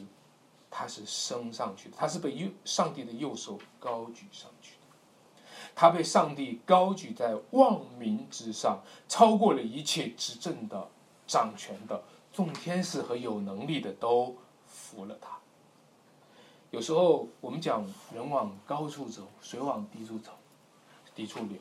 [0.68, 4.88] 他是升上去的，他是被右上帝的右手高举上去的，
[5.76, 10.88] 他被上帝高举在万民之上，超过了一切执政的、
[11.24, 12.02] 掌权的。
[12.32, 14.34] 众天使和有能力的都
[14.66, 15.38] 服了他。
[16.72, 20.32] 有时候我们讲人往高处走，水往低处走，
[21.14, 21.58] 低处流，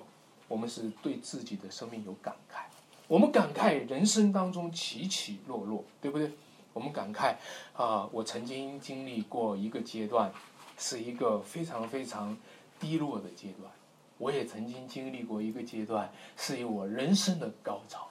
[0.48, 2.62] 我们是对自己的生命有感慨。
[3.10, 6.32] 我们感慨人生当中起起落落，对不对？
[6.72, 7.36] 我们感慨
[7.76, 10.32] 啊，我曾经经历过一个阶段，
[10.78, 12.38] 是一个非常非常
[12.80, 13.70] 低落的阶段。
[14.18, 18.08] 我也曾经经历过一个阶段，是我人生的高潮。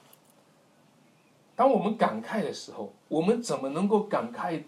[1.55, 4.61] 当我们感慨的时候，我们怎么能够感慨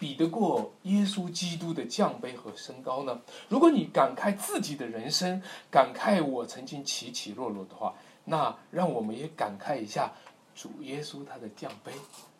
[0.00, 3.20] 比得过耶稣基督的降杯和升高呢？
[3.48, 10.10] 如果你感慨自己的人生，感慨我曾经起起落落的话，那让我们也感慨一下
[10.54, 11.92] 主耶稣他的降杯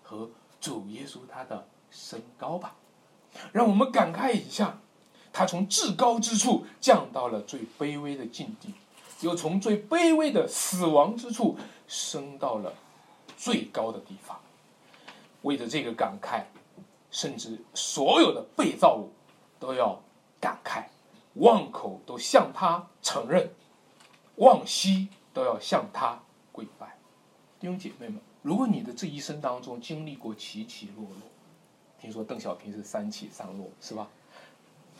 [0.02, 2.74] 和主耶稣他的升高吧。
[3.52, 4.80] 让我们感慨一下，
[5.32, 8.72] 他从至高之处降到了最卑微的境地，
[9.20, 12.72] 又从最卑微的死亡之处升到了。
[13.36, 14.38] 最高的地方，
[15.40, 16.42] 为着这个感慨，
[17.10, 19.10] 甚至所有的被造物
[19.58, 20.00] 都要
[20.40, 20.84] 感慨，
[21.34, 23.50] 望口都向他承认，
[24.36, 26.20] 望膝都要向他
[26.52, 26.96] 跪拜。
[27.58, 31.28] 弟兄姐妹们，如果你的这一生当中经历过起起落落，
[32.00, 34.08] 听说邓小平是三起三落，是吧？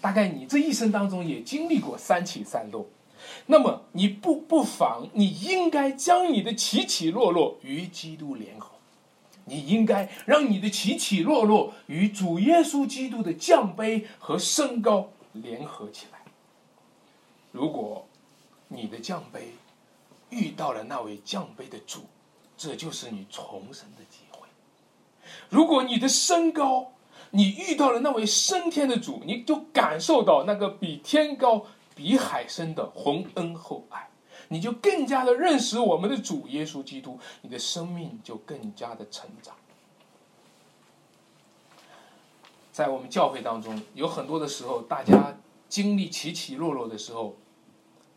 [0.01, 2.87] 大概你这一生当中也经历过三起三落。
[3.47, 8.71] 那么你不不妨，你应该将你的起起落落与基督联合，
[9.51, 16.21] 你应该让你的起起落落与主耶稣基督的降杯和升高联合起来。
[17.51, 18.07] 如果
[18.69, 19.53] 你的降杯
[20.31, 22.05] 遇到了那位降杯的主，
[22.57, 24.47] 这就是你重生的机会；
[25.49, 26.93] 如果你的升高，
[27.31, 31.67] 你遇到了那位升天的主，你就感受到那个比天高。
[31.93, 34.09] 比海深的洪恩厚爱，
[34.53, 39.55] 你就更加的认识我们的主耶稣基督，你的生命就更加的成长。
[42.73, 47.37] 在我们教会当中，有很多的时候，大家经历起起落落的时候，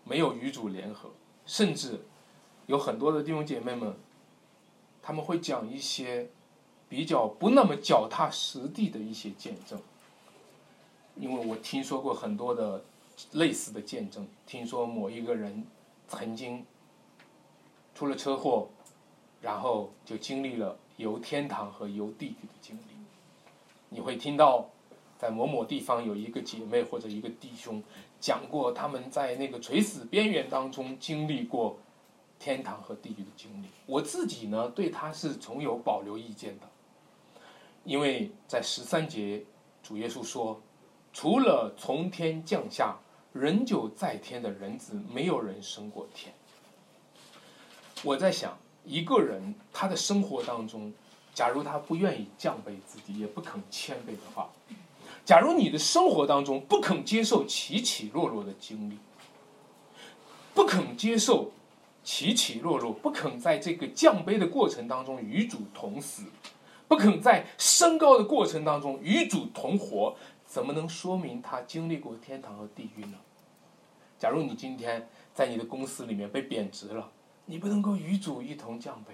[0.03, 1.11] 没有与主联合，
[1.45, 2.03] 甚至
[2.65, 3.95] 有很多的弟兄姐妹们，
[5.03, 6.31] 他们会讲一些
[6.89, 9.79] 比较不那么脚踏实地的一些见证，
[11.15, 12.83] 因为我听说过很多的。
[13.33, 15.63] 类似的见证，听说某一个人
[16.07, 16.65] 曾经
[17.95, 18.67] 出了车祸，
[19.41, 22.81] 然后就经历了游天堂和游地狱的经历。
[23.89, 24.69] 你会听到，
[25.17, 27.81] 在某某地方有一个姐妹或者一个弟兄
[28.19, 31.77] 讲过他们在那个垂死边缘当中经历过
[32.39, 33.67] 天堂和地狱的经历。
[33.85, 36.67] 我自己呢，对他是从有保留意见的，
[37.83, 39.43] 因为在十三节
[39.81, 40.61] 主耶稣说，
[41.11, 42.97] 除了从天降下。
[43.33, 46.33] 人就在天的人子，没有人升过天。
[48.03, 50.93] 我在想，一个人他的生活当中
[51.33, 54.49] 假如他不愿意降卑自己，也不肯谦卑的话，
[55.25, 58.97] 假如你的生活当中不肯接受起起落落的经历，
[60.53, 61.51] 不肯接受
[62.03, 66.23] 起起落落，不肯在这个降卑的过程当中与主同死，
[66.87, 70.15] 不肯在升高的过程当中与主同活，
[70.53, 73.17] 怎么能说明他经历过天堂和地狱呢？
[74.19, 77.09] 假如你今天在你的公司里面被贬值了，
[77.47, 79.13] 你不能够与主一同降卑；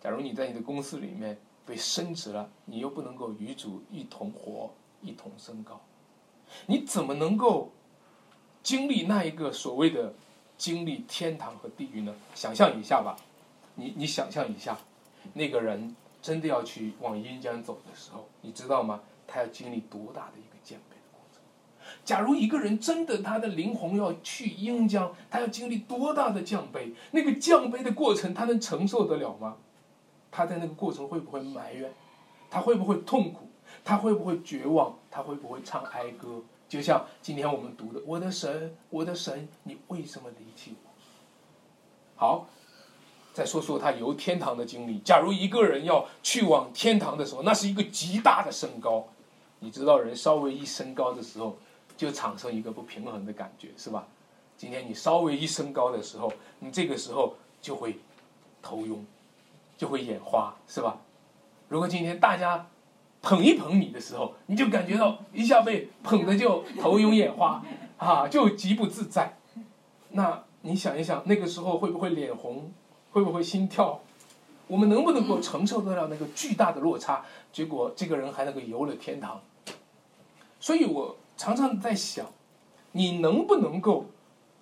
[0.00, 4.72] 假如你在你的公司里面被升职了，你又不能够与主一同活、
[5.02, 5.80] 一同升高，
[6.66, 7.72] 你怎么能够
[8.62, 10.14] 经历那一个所谓的？
[10.56, 12.14] 经历天堂和地狱呢？
[12.36, 13.16] 想象一下吧，
[13.74, 14.78] 你你想象一下，
[15.32, 19.00] 那个人真的要去往阴间走的时候，你知道吗？
[19.28, 21.40] 他要经历多大的一个降卑的过程？
[22.04, 26.92] 假如一个人真的他的灵魂要去阴间，他要经历多大的降卑？
[27.12, 29.58] 那个降卑的过程，他能承受得了吗？
[30.30, 31.92] 他在那个过程会不会埋怨？
[32.50, 33.48] 他会不会痛苦？
[33.84, 34.96] 他会不会绝望？
[35.10, 36.42] 他会不会唱哀歌？
[36.68, 40.90] 就像今天我们读的“我的神，我的神，你为什么离弃我？”
[42.16, 42.46] 好，
[43.32, 44.98] 再说说他游天堂的经历。
[44.98, 49.08] 假如一个人要去往天堂的时候，那是一个极大的升高。
[49.60, 51.56] 你知道，人稍微一升高的时候，
[51.96, 54.06] 就产生一个不平衡的感觉，是吧？
[54.56, 57.98] 今天你稍微一升高的时候，你这个时候就会
[58.62, 59.06] 头晕，
[59.76, 60.98] 就会眼花，是吧？
[61.68, 62.66] 如果今天大家。
[63.20, 67.60] 捧一捧你的时候，你就感觉到一下被捧的就头晕眼花，
[67.98, 69.36] 啊，就极不自在。
[70.10, 72.72] 那你想一想，那个时候会不会脸红，
[73.10, 74.00] 会不会心跳？
[74.68, 77.24] 我们能不能够承受得了那个巨大的落差？
[77.52, 79.40] 结果这个人还能够游了天堂。
[80.60, 82.26] 所以我常常在想，
[82.92, 84.06] 你能不能够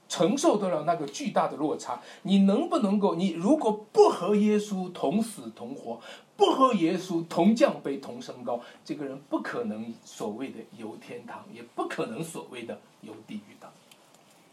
[0.09, 2.01] 承受得了那个巨大的落差？
[2.23, 3.15] 你能不能够？
[3.15, 6.01] 你如果不和耶稣同死同活？
[6.37, 13.67] 不和耶稣同降卑同升高，这个人不可能所谓的游天堂，也不可能所谓的游地狱的。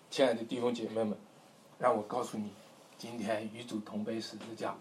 [0.10, 1.18] 亲爱的弟兄姐妹们，
[1.78, 2.52] 让我告诉你，
[2.98, 4.74] 今天与主同背十字架，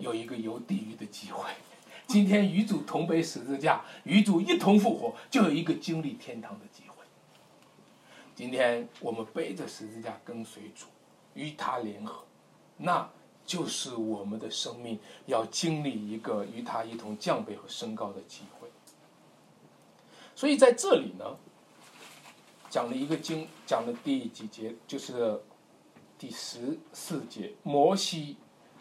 [0.00, 1.48] 有一个游地狱的机会；
[2.08, 7.04] 今天与主同背十字架，与主一同复活，就有一个经历天堂的机会。
[8.34, 10.86] 今天我们背着十字架跟随主，
[11.34, 12.24] 与他联合，
[12.78, 13.08] 那。
[13.46, 18.68] 就是我们的生命要经历一个与他一同降卑和升高的机会，
[20.36, 21.24] 所以在这里呢，
[22.68, 25.40] 讲了一个经，讲了第几节，就是
[26.16, 28.36] 第十四节，摩西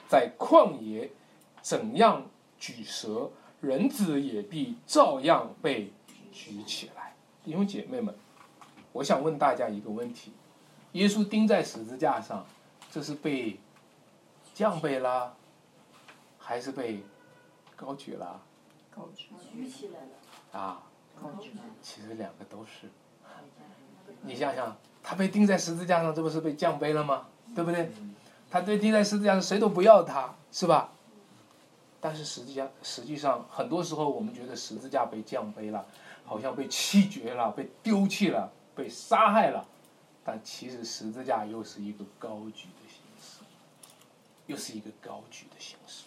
[0.09, 1.09] 在旷野
[1.61, 2.25] 怎样
[2.59, 5.93] 举蛇，人子也必照样被
[6.33, 7.15] 举起来。
[7.45, 8.13] 弟兄姐妹们，
[8.91, 10.33] 我想问大家一个问题：
[10.91, 12.45] 耶稣钉在十字架上，
[12.91, 13.57] 这是被？
[14.51, 15.33] 降卑了，
[16.37, 17.01] 还是被
[17.77, 18.41] 高举了？
[18.93, 20.59] 高举，举起来了。
[20.59, 20.83] 啊，
[21.15, 21.51] 高举。
[21.81, 22.89] 其实两个都是。
[24.21, 27.27] 你想想，他被钉在十字架上，这不是被降卑了吗？
[27.55, 27.89] 对不对？
[28.49, 30.91] 他被钉在十字架上，谁都不要他，是吧？
[32.01, 35.85] 但是实际上，实际上，很多时候我们觉得十字架被降卑了，
[36.25, 39.65] 好像被弃绝了，被丢弃了，被杀害了。
[40.23, 43.43] 但其实十字架又是一个高举的形式。
[44.47, 46.03] 又是一个高举的形式。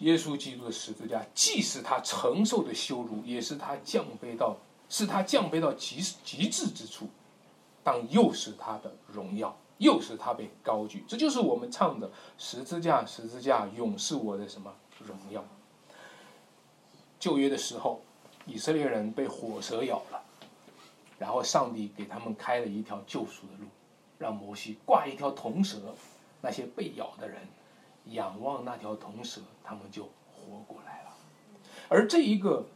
[0.00, 4.56] 耶稣基督的十字架，既是他承受的羞辱，也是他降卑到，
[4.88, 7.08] 是他降卑到极极致之处，
[7.84, 11.04] 但又是他的荣耀，又是他被高举。
[11.06, 15.44] 这就是我们唱的“十字架，十字架，永是我的什么荣耀”。
[17.18, 18.00] 旧约的时候，
[18.46, 20.22] 以色列人被火蛇咬了，
[21.18, 23.66] 然后上帝给他们开了一条救赎的路，
[24.18, 25.94] 让摩西挂一条铜蛇。
[26.44, 27.40] 那些被咬的人
[28.06, 31.10] 仰望那条铜蛇，他们就活过来了。
[31.88, 32.66] 而这一个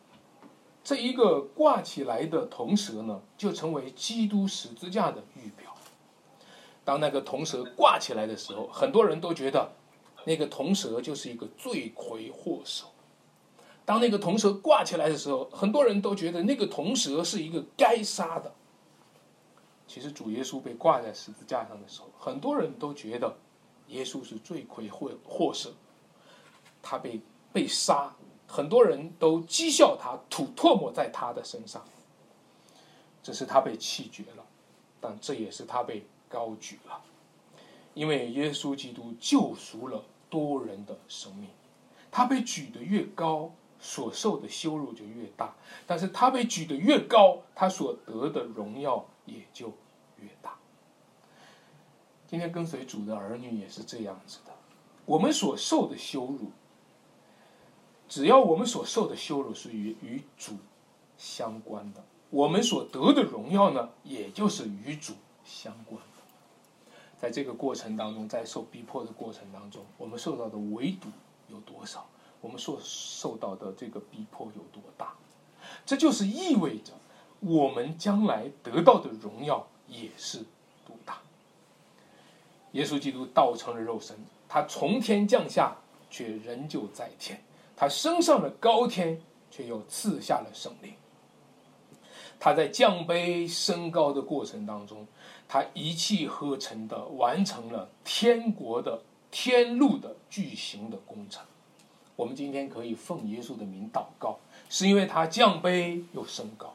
[0.84, 5.65] 这一个挂起来的铜蛇呢，就成为基督十字架的预表。
[6.86, 9.72] 当那个铜蛇挂起来的时候，很多人都觉得
[10.24, 12.86] 那个铜蛇就是一个罪魁祸首。
[13.84, 18.54] 当那个铜蛇挂起来的时候，很多人都觉得那个铜蛇是一个该杀的。
[19.88, 23.36] 其实主耶稣被挂在十字架上的时候，很多人都觉得。
[23.88, 25.70] 耶稣是罪魁祸祸首，
[26.82, 27.20] 他被
[27.52, 28.12] 被杀，
[28.48, 31.84] 很多人都讥笑他，吐唾沫在他的身上。
[33.22, 34.44] 这是他被弃绝了，
[35.00, 37.02] 但这也是他被高举了，
[37.94, 41.48] 因为耶稣基督救赎了多人的生命。
[42.10, 45.54] 他被举得越高，所受的羞辱就越大；
[45.86, 49.68] 但是他被举得越高，他所得的荣耀也就
[50.18, 50.56] 越大。
[52.26, 54.52] 今天跟随主的儿女也是这样子的，
[55.04, 56.50] 我们所受的羞辱，
[58.08, 60.54] 只要我们所受的羞辱是与与主
[61.18, 65.12] 相关的，我们所得的荣耀呢，也就是与主
[65.44, 66.00] 相关。
[67.18, 71.08] 在这个过程当中，在受逼迫的过程当中，我们受到的围堵
[71.48, 72.06] 有多少？
[72.40, 75.14] 我们所受到的这个逼迫有多大？
[75.84, 76.92] 这就是意味着
[77.40, 80.38] 我们将来得到的荣耀也是
[80.86, 81.18] 多大。
[82.72, 85.74] 耶稣基督道成了肉身，他从天降下，
[86.10, 87.38] 却仍旧在天；
[87.74, 90.92] 他升上了高天，却又赐下了圣灵。
[92.38, 95.06] 他在降杯升高的过程当中，
[95.48, 101.44] 他一气呵成的完成了天国的天路的巨型的工程。
[102.16, 104.38] 我们今天可以奉耶稣的名祷告，
[104.70, 106.68] 是因为他降杯又升高；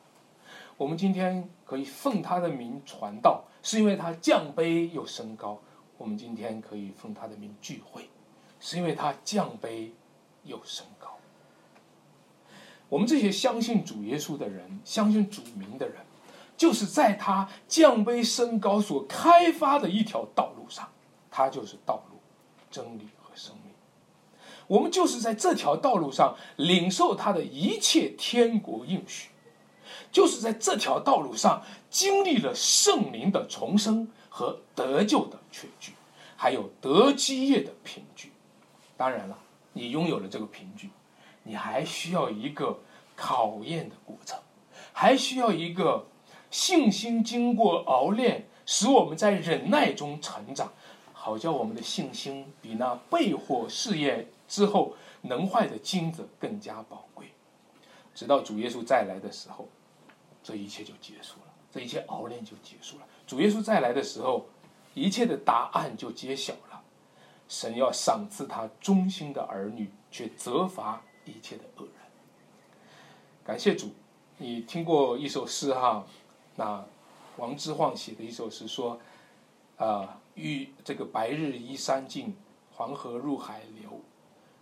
[0.77, 5.57] 我们今天可以奉他的名传道，是因为他降杯又升高；
[5.97, 8.07] 我们今天可以奉他的名聚会，
[8.59, 9.91] 是因为他降杯
[10.43, 11.17] 又升高。
[12.87, 15.97] 我们这些相信主耶稣的人，相信主名的人，
[16.61, 20.87] 就是在他降杯升高所开发的一条道路上，
[21.31, 22.19] 他就是道路、
[22.69, 23.73] 真理和生命。
[24.67, 29.29] 我们就是在这条道路上领受他的一切天国应许，
[30.11, 35.93] 就是在这条道路上经历了圣灵的重生和得救的确据，
[36.37, 38.31] 还有得基业的凭据。
[38.95, 39.35] 当然了，
[39.73, 40.91] 你拥有了这个凭据，
[41.41, 42.77] 你还需要一个
[43.15, 44.37] 考验的过程，
[44.93, 46.05] 还需要一个
[46.51, 50.71] 信心经过熬炼，使我们在忍耐中成长，
[51.13, 54.27] 好叫我们的信心比那被火试验。
[54.47, 57.31] 之后能坏的金子更加宝贵，
[58.13, 59.69] 直到主耶稣再来的时候，
[60.43, 63.07] 这一切就结束了，这一切熬炼就结束了。
[63.25, 64.45] 主耶稣再来的时候，
[64.93, 66.83] 一切的答案就揭晓了。
[67.47, 71.93] 神要赏赐他忠心的儿女，却责罚一切的恶人。
[73.45, 73.91] 感谢主，
[74.37, 76.05] 你听过一首诗哈？
[76.61, 76.85] 那
[77.37, 78.99] 王之涣写的一首诗说
[79.77, 82.35] ：“啊，欲这个白日依山尽，
[82.71, 83.99] 黄河入海流。”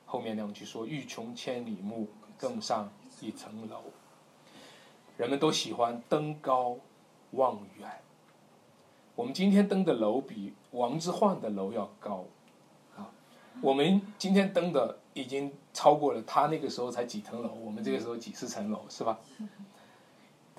[0.08, 2.90] 后面两句说：“欲穷千里目，更上
[3.20, 3.82] 一层楼。”
[5.18, 6.78] 人们都喜欢登高
[7.32, 7.92] 望远。
[9.14, 12.24] 我们今天登的楼比王之涣的楼要高，
[12.96, 13.12] 啊，
[13.62, 19.20] 我们今天登的已经超过了他那个时候才几层楼，我们这个时候几十层楼，是吧？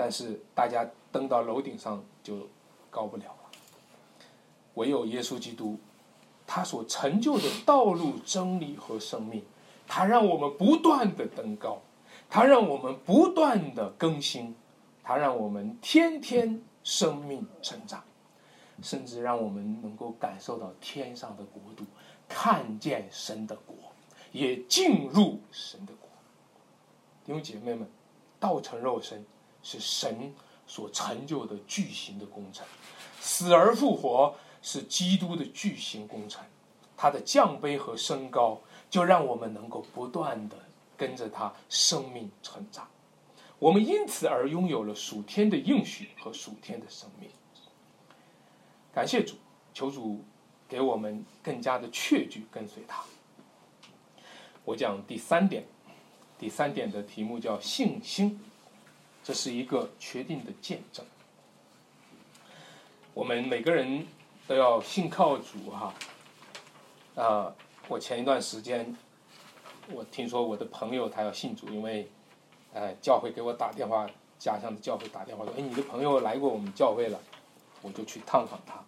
[0.01, 2.48] 但是大家登到楼顶上就
[2.90, 3.51] 高不了了。
[4.76, 5.78] 唯有耶稣基督。
[6.53, 9.44] 他所成就的道路、真理和生命，
[9.86, 11.80] 他让我们不断的登高，
[12.28, 14.57] 他让我们不断的更新，
[15.05, 18.03] 他让我们天天生命成长，
[18.82, 21.84] 甚至让我们能够感受到天上的国度，
[22.28, 23.76] 看见神的国，
[24.32, 26.09] 也进入神的国。
[27.24, 27.88] 弟兄姐妹们，
[28.40, 29.24] 道成肉身
[29.63, 30.33] 是神
[30.67, 32.67] 所成就的巨型的工程，
[33.21, 34.35] 死而复活。
[34.63, 36.45] 是基督的巨型工程，
[36.95, 40.57] 他的降杯和升高，就让我们能够不断的
[40.99, 42.87] 跟着他生命成长。
[43.59, 47.31] 我们因此而拥有了属天的应许和属天的生命。
[48.93, 49.37] 感谢主，
[49.73, 50.23] 求主
[50.69, 53.03] 给我们更加的确据跟随他。
[54.67, 55.65] 我讲第三点，
[56.39, 58.39] 第三点的题目叫信心，
[59.31, 61.07] 这是一个确定的见证。
[63.14, 64.05] 我们每个人。
[64.49, 65.95] 都要信靠主哈，
[67.14, 67.55] 啊，
[67.87, 68.97] 我前一段时间，
[69.93, 72.11] 我听说我的朋友他要信主，因为，
[72.72, 74.11] 呃，教会给我打电话，
[74.41, 77.20] 家乡的教会打电话说，哎，你的朋友来过我们教会了，
[77.81, 78.85] 我就去探访他，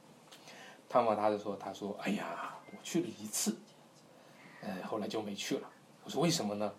[0.89, 3.57] 探访他的时候，他说，哎呀，我去了一次，
[4.63, 5.71] 呃，后来就没去了。
[6.03, 6.75] 我说为什么呢？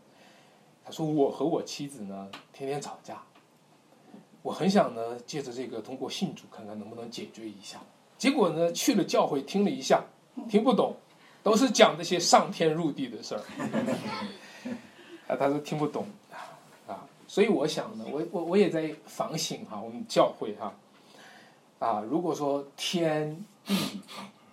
[0.84, 3.24] 他说我和我妻子呢天天吵架，
[4.44, 7.80] 我很想呢借着这个通过信主看看能不能解决一下。
[8.16, 10.04] 结果呢，去了教会听了一下，
[10.48, 10.96] 听不懂，
[11.42, 13.42] 都是讲这些上天入地的事儿，
[15.28, 16.06] 啊，他说听不懂，
[16.88, 20.74] 啊，所以我想呢，我我我也在反省哈，我们教会哈，
[21.80, 24.02] 啊，如果说天地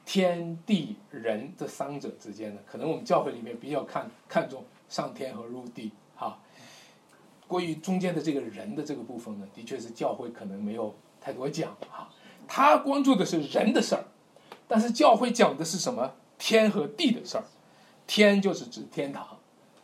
[0.05, 5.93] 天地人这三者之间呢，可能我们教会里面比较看看重上天和入地，
[7.51, 12.09] 关于中间的这个人的这个部分呢，的确是教会可能没有太多讲哈。
[12.47, 14.05] 他关注的是人的事儿，
[14.69, 16.15] 但是教会讲的是什么？
[16.39, 17.45] 天和地的事儿，
[18.07, 19.27] 天就是指天堂，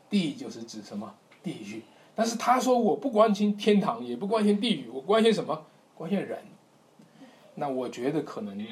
[0.08, 1.12] 地就是指什么？
[1.42, 1.82] 地狱。
[2.14, 5.66] 但是他说我不关心天堂，也不关心地狱，我关心什么？
[5.96, 6.38] 关心人。
[7.56, 8.64] 那我觉得可能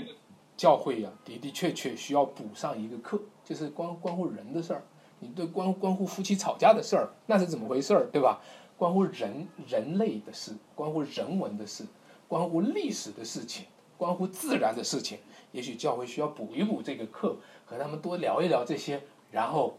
[0.57, 4.84] 教会呀的的确确需要补上一个课，就是关关乎人的事儿。
[5.18, 8.40] 你对关关乎夫妻吵架的事儿，那是怎么回事儿，对吧？
[8.76, 11.84] 关乎人人类的事，关乎人文的事，
[12.26, 13.66] 关乎历史的事情，
[13.96, 15.18] 关乎自然的事情，
[15.52, 19.00] 也许教会需要补一补这个课，和他们多聊一聊这些，
[19.30, 19.76] 然后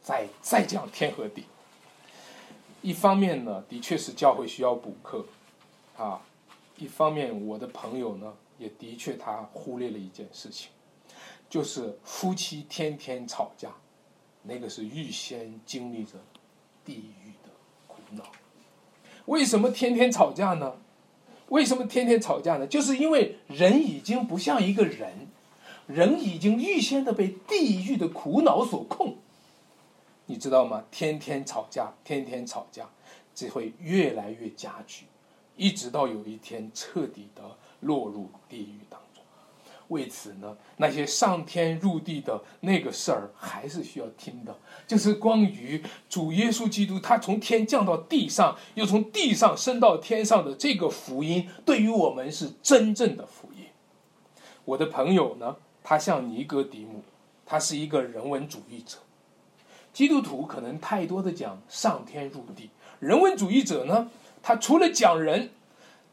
[0.00, 1.44] 再再讲天和地。
[2.82, 5.24] 一方面呢，的确是教会需要补课，
[5.96, 6.20] 啊，
[6.78, 10.72] 一方面我的朋友呢，也的确他忽略了一件事情，
[11.48, 13.70] 就是夫妻天天吵架，
[14.42, 16.14] 那个是预先经历着
[16.84, 17.31] 地狱
[19.26, 20.74] 为什么天天吵架呢？
[21.48, 22.66] 为什么天天吵架呢？
[22.66, 25.28] 就是因为人已经不像一个人，
[25.86, 29.16] 人已经预先的被地狱的苦恼所控。
[30.26, 30.84] 你知道吗？
[30.90, 32.88] 天天吵架，天天吵架，
[33.34, 35.04] 只会越来越加剧，
[35.56, 37.42] 一直到有一天彻底的
[37.80, 39.01] 落入地狱当中。
[39.92, 53.66] 为此呢，那些上天入地的那个事儿还是需要听的，就是关于主耶稣基督他从天降到地上，又从地上升到天上的这个福音，对于我们是真正的福音。
[54.64, 57.02] 我的朋友呢，他像尼哥底母，
[57.44, 58.96] 他是一个人文主义者。
[59.92, 64.10] 基督徒可能太多的讲上天入地，人文主义者呢，
[64.42, 65.50] 他除了讲人，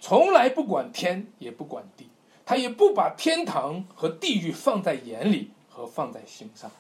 [0.01, 2.09] 从来不管天也不管地，
[2.49, 6.71] 他也不把天堂和地狱放在眼里和放在心上。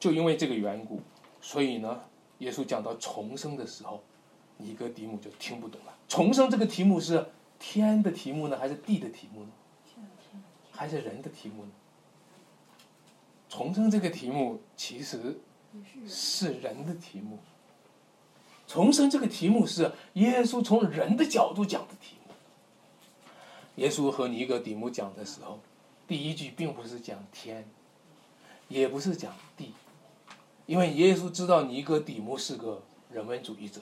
[0.00, 1.02] 就因为这个缘故，
[1.42, 2.00] 所以呢，
[2.38, 4.02] 耶稣讲到重生的时候，
[4.56, 5.94] 尼哥底母就听不懂了。
[6.08, 7.26] 重生这个题目是
[7.58, 9.50] 天的题目呢，还是地的题目呢？
[10.72, 11.70] 还是人的题目呢？
[13.50, 15.38] 重生这个题目其实
[16.06, 17.38] 是人的题目。
[18.66, 22.14] 重生这个题目是耶稣从人的角度讲的题。
[23.78, 25.60] 耶稣和尼格底母讲的时候，
[26.08, 27.64] 第一句并不是讲天，
[28.66, 29.72] 也不是讲地，
[30.66, 33.80] 因为耶稣知道尼格底母是个人文主义者，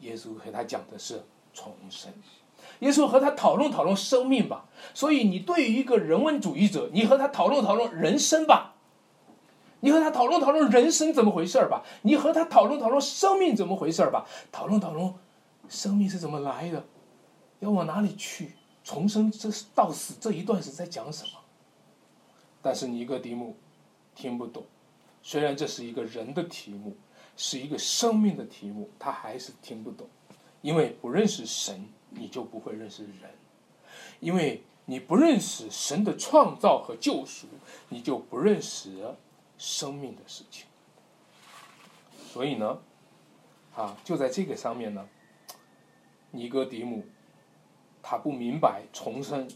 [0.00, 1.22] 耶稣和他讲的是
[1.54, 2.12] 重生。
[2.80, 4.66] 耶稣和他讨论讨论生命吧。
[4.92, 8.74] 所以你对于一个人文主义者，你和他讨论讨论人生吧。
[9.80, 15.14] 你和他讨论讨论人生怎么回事吧，你和他讨论讨论生命怎么回事吧，讨论讨论
[15.70, 16.84] 生命是怎么来的，
[17.60, 18.52] 要往哪里去，
[18.84, 21.40] 重生这到死这一段是在讲什么？
[22.60, 23.56] 但是尼哥底母
[24.14, 24.64] 听不懂，
[25.22, 26.96] 虽然这是一个人的题目，
[27.36, 30.08] 是一个生命的题目，他还是听不懂，
[30.60, 33.30] 因为不认识神，你就不会认识人，
[34.20, 37.46] 因为你不认识神的创造和救赎，
[37.88, 39.14] 你就不认识。
[39.58, 40.66] 生命的事情，
[42.32, 42.80] 所以呢，
[43.76, 45.08] 啊，就在这个上面呢，
[46.32, 47.04] 尼哥底母
[48.02, 49.48] 他不明白重生，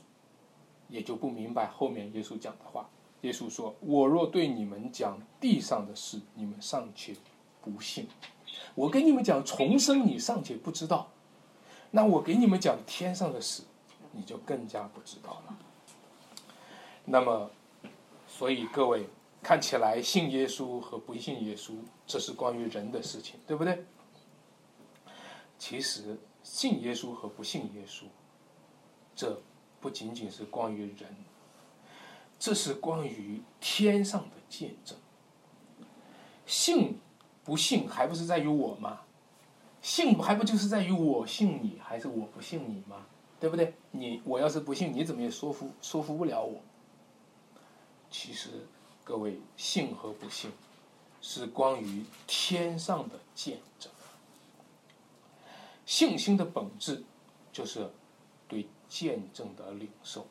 [0.88, 2.88] 也就不明白后面耶稣讲的话。
[3.22, 7.14] 耶稣说：“我若对你们讲地上的事，你们尚且
[7.60, 8.04] 不信；
[8.74, 11.10] 我给你们讲重生，你尚且不知道，
[11.90, 13.62] 那我给你们讲天上的事，
[14.12, 15.58] 你就更加不知道了。”
[17.04, 17.50] 那么，
[18.28, 19.06] 所以各位。
[19.42, 21.74] 看起来信耶稣和不信耶稣，
[22.04, 23.84] 这是关于人的事情，对不对？
[25.56, 28.06] 其实信耶稣和不信耶稣，
[29.16, 29.42] 这
[29.80, 31.16] 不仅仅是关于人，
[32.38, 34.96] 这是关于天上的见证。
[36.46, 37.00] 信
[37.42, 39.00] 不信还不是在于我吗？
[39.82, 43.06] 信还不就是在于我信你还是我不信你吗？
[43.40, 43.74] 对不对？
[43.90, 46.60] 你我要是不信，你怎么也说服说服不了我。
[48.10, 48.50] 其实。
[49.08, 50.50] 各位信和不信，
[51.22, 53.88] 是关于天上的见证。
[55.84, 57.04] 信心的本质
[57.52, 57.88] 就是
[58.88, 60.26] 见证的领受。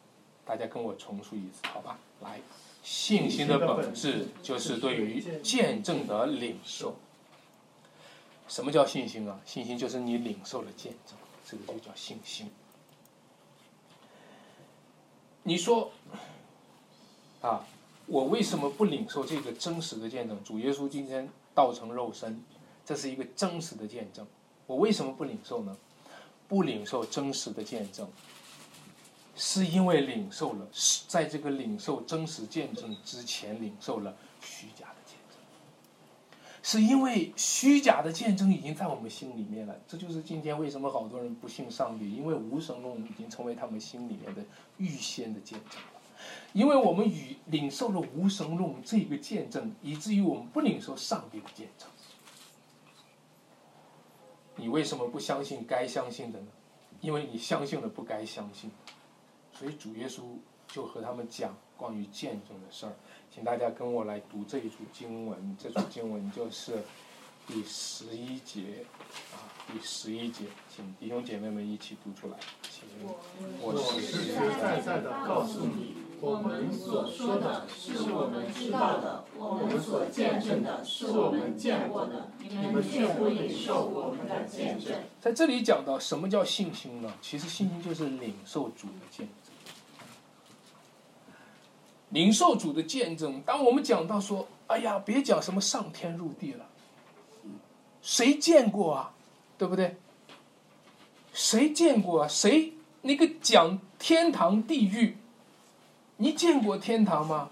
[0.46, 1.98] 大家跟我重述一次，好吧？
[2.22, 2.40] 来，
[2.84, 6.96] 信心的本质就是对于见证的领受。
[8.48, 9.40] 什么叫信心啊？
[9.46, 12.52] 信心就是你领受了见证，这个就叫信心。
[15.44, 15.92] 你说，
[17.42, 17.66] 啊？
[18.08, 20.44] 我为什么不领受这个真实的见证？
[20.44, 22.40] 主耶稣今天道成肉身，
[22.86, 24.28] 这是一个真实的见证。
[24.68, 25.76] 我为什么不领受呢？
[26.48, 28.08] 不领受真实的见证，
[29.36, 30.68] 是因为领受了，
[31.08, 35.38] 在这个领受真实见证之前，领受了虚假的见证。
[36.64, 39.76] 是因为虚假的见证已经在我们心里面了。
[39.88, 44.42] 这就是今天为什么好多人不信上帝，因为无神论已经成为他们心里面的
[44.78, 46.02] 预先的见证了。
[46.54, 51.90] 因为我们与领受了无神论这个见证，以至于我们不领受上帝的见证。
[54.56, 56.48] 你为什么不相信该相信的呢？
[57.02, 58.72] 因为你相信了不该相信，
[59.58, 60.22] 所以主耶稣
[60.68, 62.94] 就和他们讲关于见证的事儿。
[63.34, 66.84] 请大家跟我来读这一组经文，这组经文就是
[67.48, 68.86] 第十一节
[69.34, 72.38] 啊，第十一节，请弟兄姐妹们一起读出来。
[72.62, 72.84] 请
[73.62, 84.94] 我实实在在的告诉你，我们所说的是我们知道的，我们所见证的是我们见过的，你们却不领受我们的见证。
[85.20, 87.14] 在这里讲到什么叫信心呢？
[87.22, 89.45] 其实信心就是领受主的见证。
[92.16, 93.42] 领受主的见证。
[93.42, 96.66] 当我们讲到说：“哎呀，别讲什么上天入地了，
[98.02, 99.14] 谁见过啊？
[99.58, 99.98] 对不对？
[101.34, 102.28] 谁见过啊？
[102.30, 105.18] 谁那个讲天堂地狱？
[106.16, 107.50] 你见过天堂吗？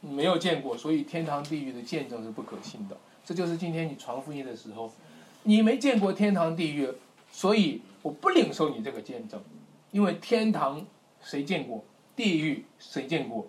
[0.00, 2.96] 没有见过，所以天堂地狱的见证是不可信的。
[3.22, 4.90] 这就是今天你传福音的时候，
[5.42, 6.88] 你没见过天堂地狱，
[7.30, 9.38] 所以我不领受你这个见证，
[9.90, 10.86] 因为天堂
[11.22, 11.84] 谁见过？
[12.14, 13.46] 地狱谁见过？”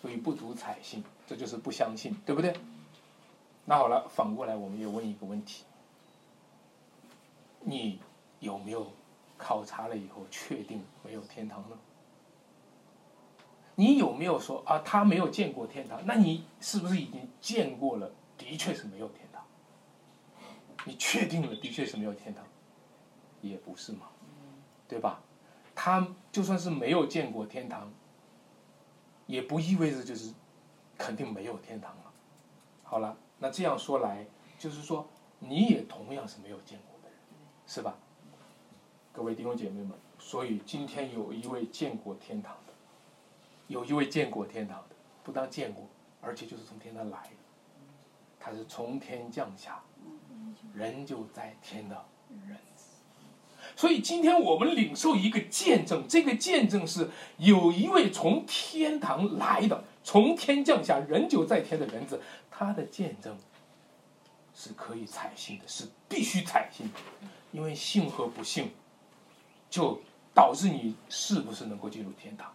[0.00, 2.54] 所以不足采信，这就是不相信，对不对？
[3.64, 5.64] 那好了，反过来我们也问一个问题：
[7.60, 8.00] 你
[8.40, 8.92] 有没有
[9.36, 11.76] 考察了以后确定没有天堂呢？
[13.74, 16.00] 你有没有说啊，他没有见过天堂？
[16.06, 18.10] 那你是不是已经见过了？
[18.36, 19.44] 的确是没有天堂。
[20.84, 22.44] 你确定了，的确是没有天堂，
[23.42, 24.06] 也不是嘛，
[24.88, 25.20] 对吧？
[25.74, 27.92] 他就算是没有见过天堂。
[29.28, 30.32] 也不意味着就是
[30.96, 32.12] 肯定没有天堂了。
[32.82, 34.26] 好了，那这样说来，
[34.58, 35.06] 就是说
[35.38, 37.18] 你也同样是没有见过的人，
[37.66, 37.94] 是吧？
[39.12, 42.72] 各位弟兄姐妹们，所以今天有一位见过天堂的，
[43.66, 45.86] 有一位见过天堂的，不但见过，
[46.22, 47.36] 而且就是从天堂来的，
[48.40, 49.82] 他是从天降下，
[50.72, 52.02] 人就在天的
[52.46, 52.56] 人。
[53.78, 62.20] 所以今天我们领受一个见证，这个见证是有一位从天堂来的、从天降下、人就在天的人子，
[62.50, 63.38] 他的见证
[64.52, 66.98] 是可以采信的，是必须采信的，
[67.52, 68.72] 因为信和不信，
[69.70, 70.00] 就
[70.34, 72.52] 导致你是不是能够进入天堂，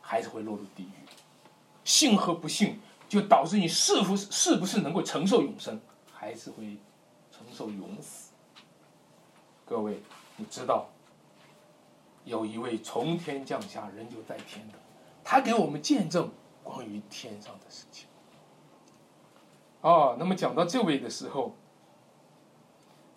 [0.00, 1.08] 还是会落入地狱；
[1.84, 5.80] 信和不信，就导致你是不是是不是能够承受永生，
[6.12, 6.76] 还是会
[7.30, 8.32] 承受永死。
[9.64, 10.02] 各位。
[10.36, 10.88] 你知道，
[12.24, 14.74] 有一位从天降下，人就在天的，
[15.22, 16.30] 他给我们见证
[16.62, 18.08] 关于天上的事情。
[19.80, 21.54] 哦，那么讲到这位的时候，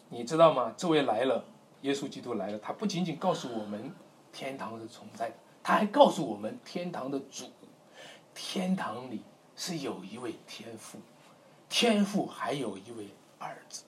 [0.09, 0.74] 你知道吗？
[0.78, 1.43] 这位来了，
[1.82, 3.91] 耶稣基督来了，他不仅仅告诉我们
[4.32, 7.45] 天堂是存在的，他还告诉我们天堂的主，
[8.36, 9.24] 天堂里
[9.55, 10.99] 是有一位天父，
[11.68, 13.07] 天父还有一位
[13.39, 13.84] 儿子。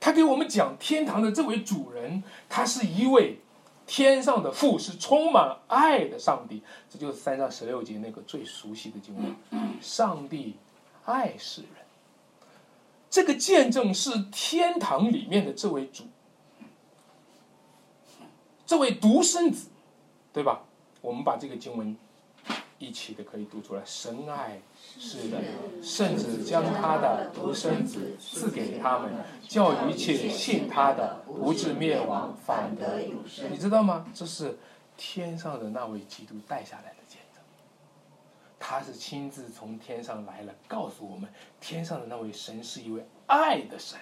[0.00, 3.38] 他给我们讲天堂的这位主人，他是一位
[3.86, 6.62] 天上的父，是充满爱的上帝。
[6.88, 9.34] 这就是三章十六节那个最熟悉的经文：
[9.80, 10.56] 上帝
[11.04, 11.70] 爱世人。
[13.10, 16.04] 这个见证是天堂里面的这位主，
[18.66, 19.68] 这位独生子，
[20.32, 20.62] 对吧？
[21.00, 21.96] 我们把这个经文。
[22.78, 25.42] 一起的可以读出来，神爱世人，
[25.82, 29.12] 甚至将他的独生子赐给他们，
[29.48, 33.52] 叫一切信他的不至灭亡，反得永生。
[33.52, 34.06] 你知道吗？
[34.14, 34.56] 这是
[34.96, 37.42] 天上的那位基督带下来的见证。
[38.60, 41.28] 他是亲自从天上来了，告诉我们，
[41.60, 43.98] 天上的那位神是一位爱的神，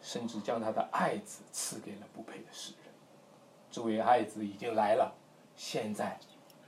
[0.00, 2.92] 甚至将他的爱子赐给了不配的世人。
[3.72, 5.12] 这位爱子已经来了，
[5.56, 6.16] 现在。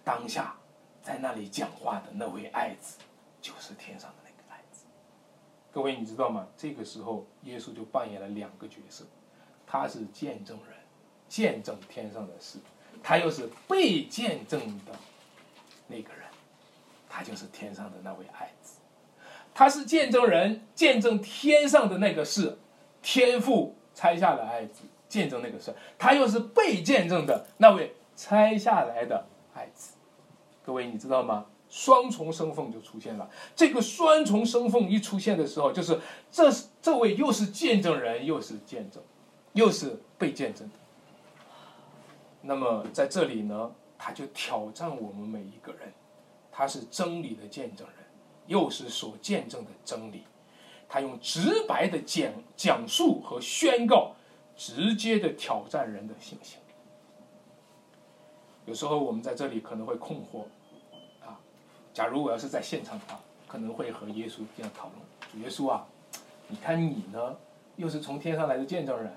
[0.06, 0.54] 当下
[1.02, 2.98] 在那里讲话的那位爱子，
[3.42, 4.84] 就是天上的那个爱子。
[5.72, 6.46] 各位，你知道吗？
[6.56, 9.04] 这个时候，耶稣就扮演了两个角色，
[9.66, 10.76] 他是见证人，
[11.28, 12.60] 见证天上的事；
[13.02, 14.92] 他又是被见证的
[15.88, 16.22] 那个人，
[17.08, 18.78] 他就是天上的那位爱子。
[19.52, 22.56] 他是见证人，见证天上的那个事，
[23.02, 29.94] 天父拆下了爱子，见证那个事；他又是被见证的那位拆下来的爱子。
[30.66, 31.46] 各位，你知道吗？
[31.68, 33.30] 双重身份就出现了。
[33.54, 36.00] 这个双重身份一出现的时候，就是
[36.30, 36.50] 这
[36.82, 39.00] 这位又是见证人，又是见证，
[39.52, 40.74] 又是被见证的。
[42.42, 45.92] 那么在这里呢，他就挑战我们每一个人。
[46.50, 47.96] 他是真理的见证人，
[48.46, 50.24] 又是所见证的真理。
[50.88, 54.14] 他用直白的讲讲述和宣告，
[54.56, 56.58] 直接的挑战人的信心。
[58.64, 60.44] 有时候我们在这里可能会困惑。
[61.96, 63.18] 假如我要是在现场的话，
[63.48, 65.86] 可能会和耶稣这样讨论：耶稣啊，
[66.46, 67.34] 你看你呢，
[67.76, 69.10] 又是从天上来的见证人，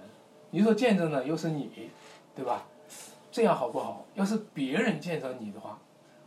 [0.49, 1.89] 你所见证的又是你，
[2.33, 2.65] 对吧？
[3.29, 4.05] 这样好不好？
[4.15, 5.77] 要是别人见着你的话，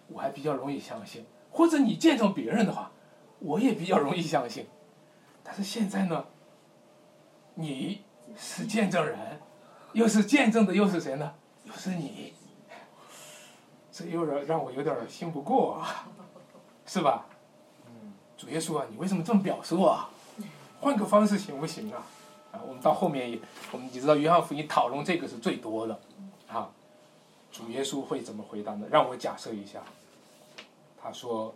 [0.09, 2.93] 我还比较容易相信；或者你见着别人的话，
[3.39, 4.67] 我也比较容易相信。
[5.43, 6.27] 但是现在呢，
[7.55, 8.03] 你
[8.37, 9.41] 是见证人，
[9.95, 11.33] 又是见证的，又是谁呢？
[11.65, 12.35] 又是你，
[13.91, 16.07] 这有点让我有点信不过啊，
[16.93, 17.25] 是吧？
[17.87, 20.11] 嗯主耶稣啊，你为什么这么表述啊？
[20.79, 22.05] 换个方式行不行啊？
[22.53, 23.41] 啊，我们到后面也，
[23.71, 25.99] 我们你知道约翰福音讨论这个是最多的，
[26.49, 26.71] 啊，
[27.51, 28.87] 主耶稣会怎么回答呢？
[28.91, 29.83] 让我假设一下，
[31.03, 31.55] 他说，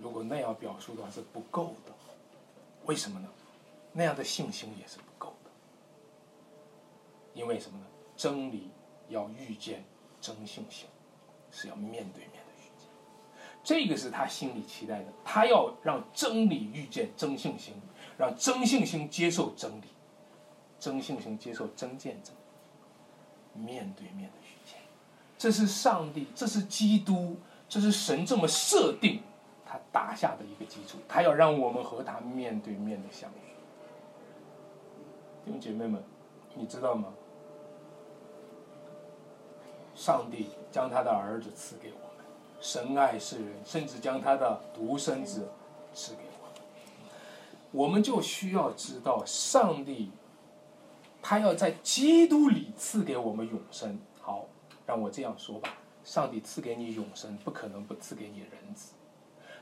[0.00, 1.92] 如果那样表述的话是不够的，
[2.86, 3.28] 为什么呢？
[3.92, 5.50] 那样的信心也是不够的，
[7.34, 7.84] 因为什么呢？
[8.16, 8.68] 真理
[9.08, 9.84] 要遇见
[10.20, 10.88] 真信心，
[11.52, 12.41] 是要面对面。
[13.64, 17.74] 这个是他心里期待的，他要让真理遇见真性心，
[18.18, 19.84] 让真性心接受真理，
[20.80, 22.34] 真性心接受真见证，
[23.54, 24.80] 面对面的遇见，
[25.38, 27.36] 这是上帝，这是基督，
[27.68, 29.22] 这是神这么设定
[29.64, 33.34] 他打下的一个基础，他要让我们和他面对面的相遇。
[35.44, 36.02] 弟兄姐妹们，
[36.54, 37.08] 你知道吗？
[39.94, 42.11] 上帝将他的儿子赐给我。
[42.62, 45.48] 神爱世人，甚至将他的独生子
[45.92, 46.54] 赐给我们。
[47.72, 50.12] 我们就需要知道，上帝
[51.20, 53.98] 他要在基督里赐给我们永生。
[54.20, 54.46] 好，
[54.86, 58.92] 让我这样说吧：上帝赐给你永生，不可能不赐给你人子；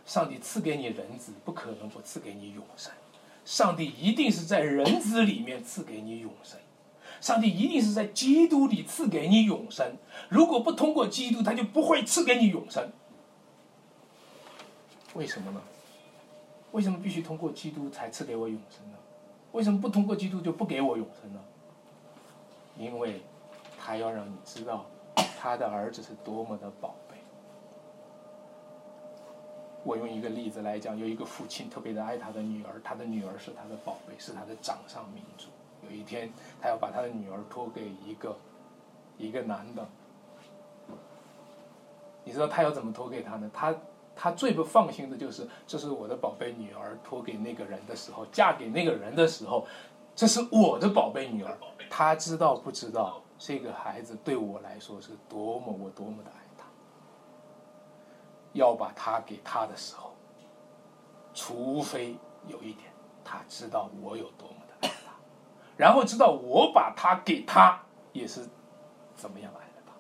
[0.05, 2.93] 上帝赐给你人子，不可能不赐给你永生。
[3.47, 6.61] 上帝一定是在人子里面赐给你永生。
[7.21, 9.97] 上帝一定是在基督里赐给你永生，
[10.29, 12.91] 如果不通过基督，他就不会赐给你永生。
[15.15, 15.61] 为什么呢？
[16.73, 18.97] 为什么必须通过基督才赐给我永生呢？
[19.53, 21.41] 为什么不通过基督就不给我永生呢？
[22.79, 23.21] 因为，
[23.79, 24.87] 他要让你知道，
[25.39, 27.17] 他的儿子是多么的宝贝。
[29.85, 35.49] 我用一个例子来讲，有一个父亲特别的爱他的女儿，他的女儿是他的宝贝，是他的掌上明珠。
[35.91, 38.37] 有一天，他要把他的女儿托给一个
[39.19, 39.87] 一个男的，
[42.23, 43.51] 你知道他要怎么托给他呢？
[43.53, 43.75] 他
[44.15, 49.67] 他最不放心的就是，这是我的宝贝女儿，托给那个人的时候，嫁给那个人的时候，
[50.15, 51.59] 这是我的宝贝女儿。
[51.91, 56.67] 他知道不知道这个孩子对我来说是多么我多么的爱他？
[58.53, 60.13] 要把他给他的时候，
[61.35, 62.17] 除非
[62.47, 62.93] 有一点，
[63.25, 64.55] 他知道我有多么。
[65.81, 67.81] 然后知道我把他给他
[68.13, 68.47] 也是
[69.17, 69.95] 怎么样爱的他，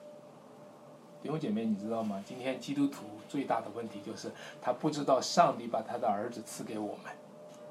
[1.23, 2.23] 弟兄姐妹，你知道吗？
[2.23, 7.11] 今天基督徒最大的问题就是他不知道上帝把他的儿子赐给我们，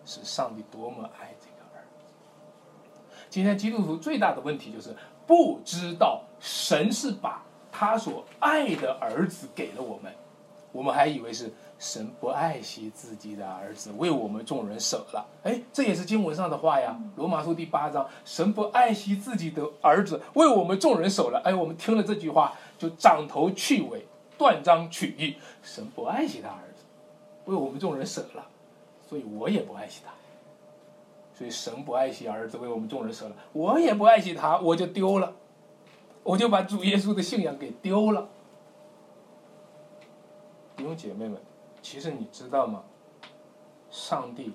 [0.05, 2.07] 是上帝多么爱这个儿子。
[3.30, 4.95] 今天基督徒最大的问题就是
[5.28, 10.12] 不知道神是把他所爱的儿子给了我们，
[10.72, 11.53] 我们还以为是。
[11.80, 15.25] 神不爱惜自己的儿子，为我们众人舍了。
[15.43, 21.41] 哎，这也是经文上的话呀，《罗马书》第八章，神不爱惜自己的儿子，为我们众人舍了。
[21.45, 24.05] 哎，我们听了这句话就长头去尾，
[24.38, 25.38] 断章取义。
[25.63, 26.84] 神不爱惜他儿子，
[27.45, 28.45] 为我们众人舍了，
[29.07, 30.11] 所以我也不爱惜他。
[31.34, 35.34] 所以神不爱惜儿子，为我们众人舍了，我也不爱惜他，我就丢了，
[36.23, 38.27] 我就把主耶稣的信仰给丢了。
[40.75, 41.39] 弟兄姐妹们。
[41.91, 42.83] 其实你知道吗？
[43.89, 44.53] 上帝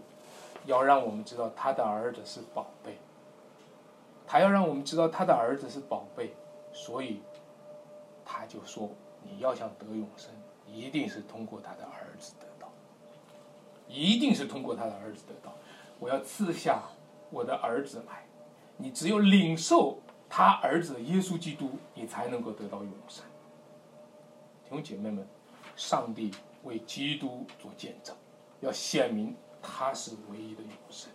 [0.67, 2.97] 要让我们知道他的儿子是宝贝，
[4.25, 6.33] 他要让我们知道他的儿子是宝贝，
[6.73, 7.23] 所以
[8.25, 8.89] 他就说：
[9.25, 10.31] 你要想得永生，
[10.65, 12.71] 一定是通过他的儿子得到，
[13.89, 15.53] 一定是通过他的儿子得到。
[15.99, 16.85] 我要赐下
[17.31, 18.25] 我的儿子来，
[18.77, 23.25] 你只有领受他儿子耶稣基督，你才能够得到永生。
[24.63, 25.27] 弟兄姐妹们，
[25.75, 26.31] 上帝。
[26.65, 28.15] 为基督做见证，
[28.61, 31.11] 要显明他是唯一的永生。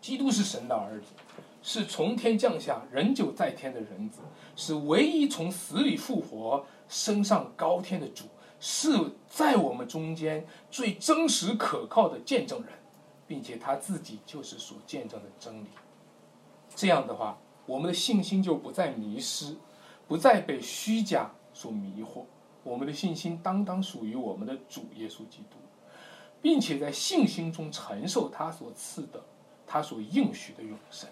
[0.00, 1.08] 基督是神的儿子，
[1.62, 4.20] 是从天降下、人久在天的人子，
[4.56, 8.24] 是唯一从死里复活、升上高天的主，
[8.58, 8.90] 是
[9.28, 12.72] 在我们中间最真实可靠的见证人，
[13.26, 15.68] 并且他自己就是所见证的真理。
[16.74, 19.54] 这样的话，我们的信心就不再迷失，
[20.08, 22.24] 不再被虚假所迷惑。
[22.62, 25.56] 我们的信心当当属于我们的主耶稣基督，
[26.42, 29.22] 并且在信心中承受他所赐的、
[29.66, 31.08] 他所应许的永生。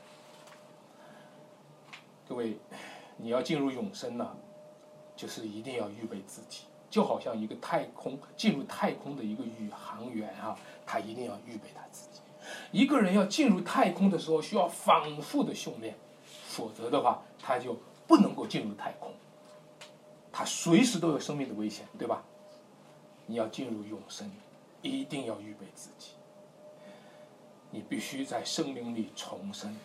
[2.29, 2.59] 各位，
[3.17, 4.37] 你要进入永生呢，
[5.17, 12.21] 就是一定要预备自己，就好像一个太空进入太空的一个宇航员啊，他一定要预备他自己。
[12.71, 15.97] 一个人要进入太空的时候，需要反复的训练，
[16.47, 17.77] 否则的话，他就
[18.07, 19.13] 不能够进入太空，
[20.39, 22.23] 他随时都有生命的危险，对吧？
[23.27, 24.31] 你要进入永生，
[24.83, 26.11] 一定要预备自己。
[27.73, 29.77] 你必须在圣灵里重生，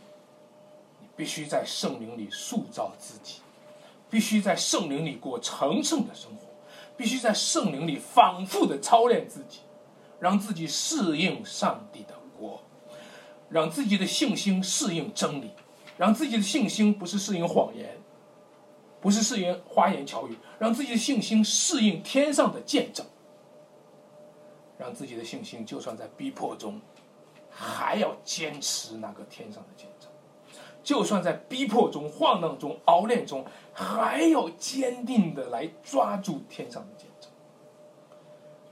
[1.02, 3.42] 你必须在圣灵里塑造自己，
[4.12, 6.44] 必须在圣灵里过成圣的生活，
[6.96, 9.62] 必须在圣灵里反复的操练自己，
[10.20, 12.62] 让自己适应上帝的国，
[13.50, 15.50] 让自己的信心适应真理，
[15.98, 17.98] 让自己的信心不是适应谎言，
[19.04, 23.06] 不是适应花言巧语，让自己的信心适应天上的见证，
[24.78, 26.82] 让自己的信心就算在逼迫中。
[27.56, 30.10] 还要坚持那个天上的见证，
[30.84, 37.30] 就算在逼迫中、晃荡中、熬炼中，还要坚定的来抓住天上的见证。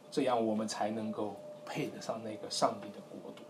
[0.09, 3.43] 这样我们才能够配得上那个上帝的国度。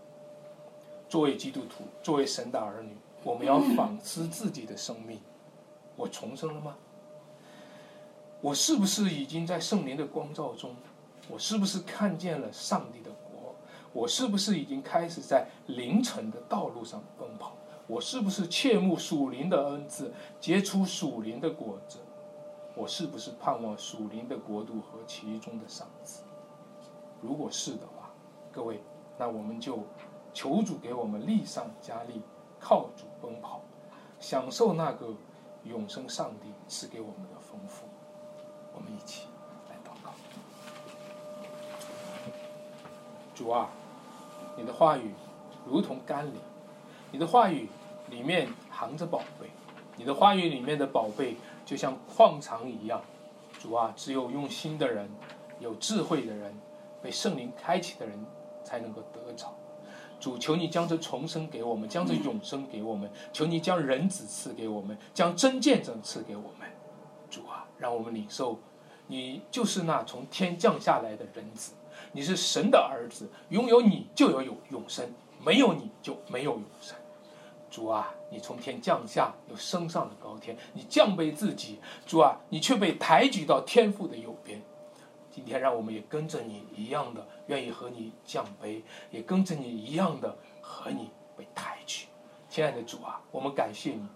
[1.08, 5.18] 作为基督徒，作为神的儿女，我们要反思自己的生命：
[6.02, 6.76] 我重生了吗？
[8.40, 10.74] 我是不是已经在圣灵的光照中？
[11.30, 13.54] 我是不是看见了上帝的国？
[13.92, 17.52] 我是不是已经开始在凌晨的道路上奔跑？
[17.86, 22.00] 我是不是切慕属灵的恩赐，结出属灵的果子？
[22.74, 26.24] 我是不是盼望属灵的国度和其中的赏赐？
[27.20, 28.10] 如果是的话，
[28.50, 28.82] 各位，
[29.16, 29.78] 那我们就
[30.34, 32.22] 求主给我们力上加力，
[32.58, 33.60] 靠主奔跑，
[34.18, 35.14] 享受那个
[35.64, 37.86] 永生上帝赐给我们的丰富。
[38.74, 39.26] 我们一起
[39.68, 40.12] 来祷告，
[43.34, 43.70] 主啊。
[44.54, 45.14] 你的话语
[45.66, 46.34] 如同甘霖，
[47.10, 47.68] 你的话语
[48.10, 49.48] 里面含着宝贝，
[49.96, 53.00] 你的话语里面的宝贝就像矿藏一样。
[53.58, 55.08] 主啊，只有用心的人、
[55.58, 56.54] 有智慧的人、
[57.00, 58.22] 被圣灵开启的人，
[58.62, 59.54] 才能够得着。
[60.22, 63.10] 主，求你将这重生给我们，将这永生给我们。
[63.32, 66.70] 求你将人子赐给我们，将真见证赐给我们。
[67.28, 68.56] 主啊，让我们领受，
[69.08, 71.72] 你就是那从天降下来的人子。
[72.12, 75.12] 你是神的儿子，拥有你就有永永生，
[75.44, 76.96] 没有你就没有永生。
[77.68, 84.62] 主啊，你从天降下，又升上了高天，你降卑自己，主啊，你却被抬举到天父的右边。
[85.34, 92.06] 今天，让我们也跟着你一样的，愿意和你降卑，也跟着你一样的和你被抬举。
[92.50, 94.06] 亲爱的主啊，我们感谢你，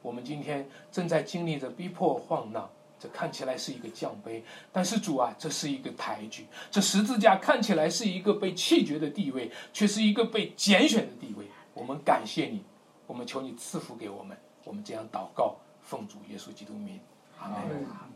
[0.00, 2.68] 我们今天正在经历着逼迫晃荡。
[2.98, 6.46] 这看起来是一个降杯，但是主啊，这是一个抬举。
[6.70, 11.44] 这十字架看起来是一个被弃绝的地位，却是一个被拣选的地位。
[11.74, 12.64] 我们感谢你，
[13.08, 14.38] 我们求你赐福给我们。
[14.62, 17.00] 我们这样祷告，奉主耶稣基督名，
[17.40, 18.11] 阿门。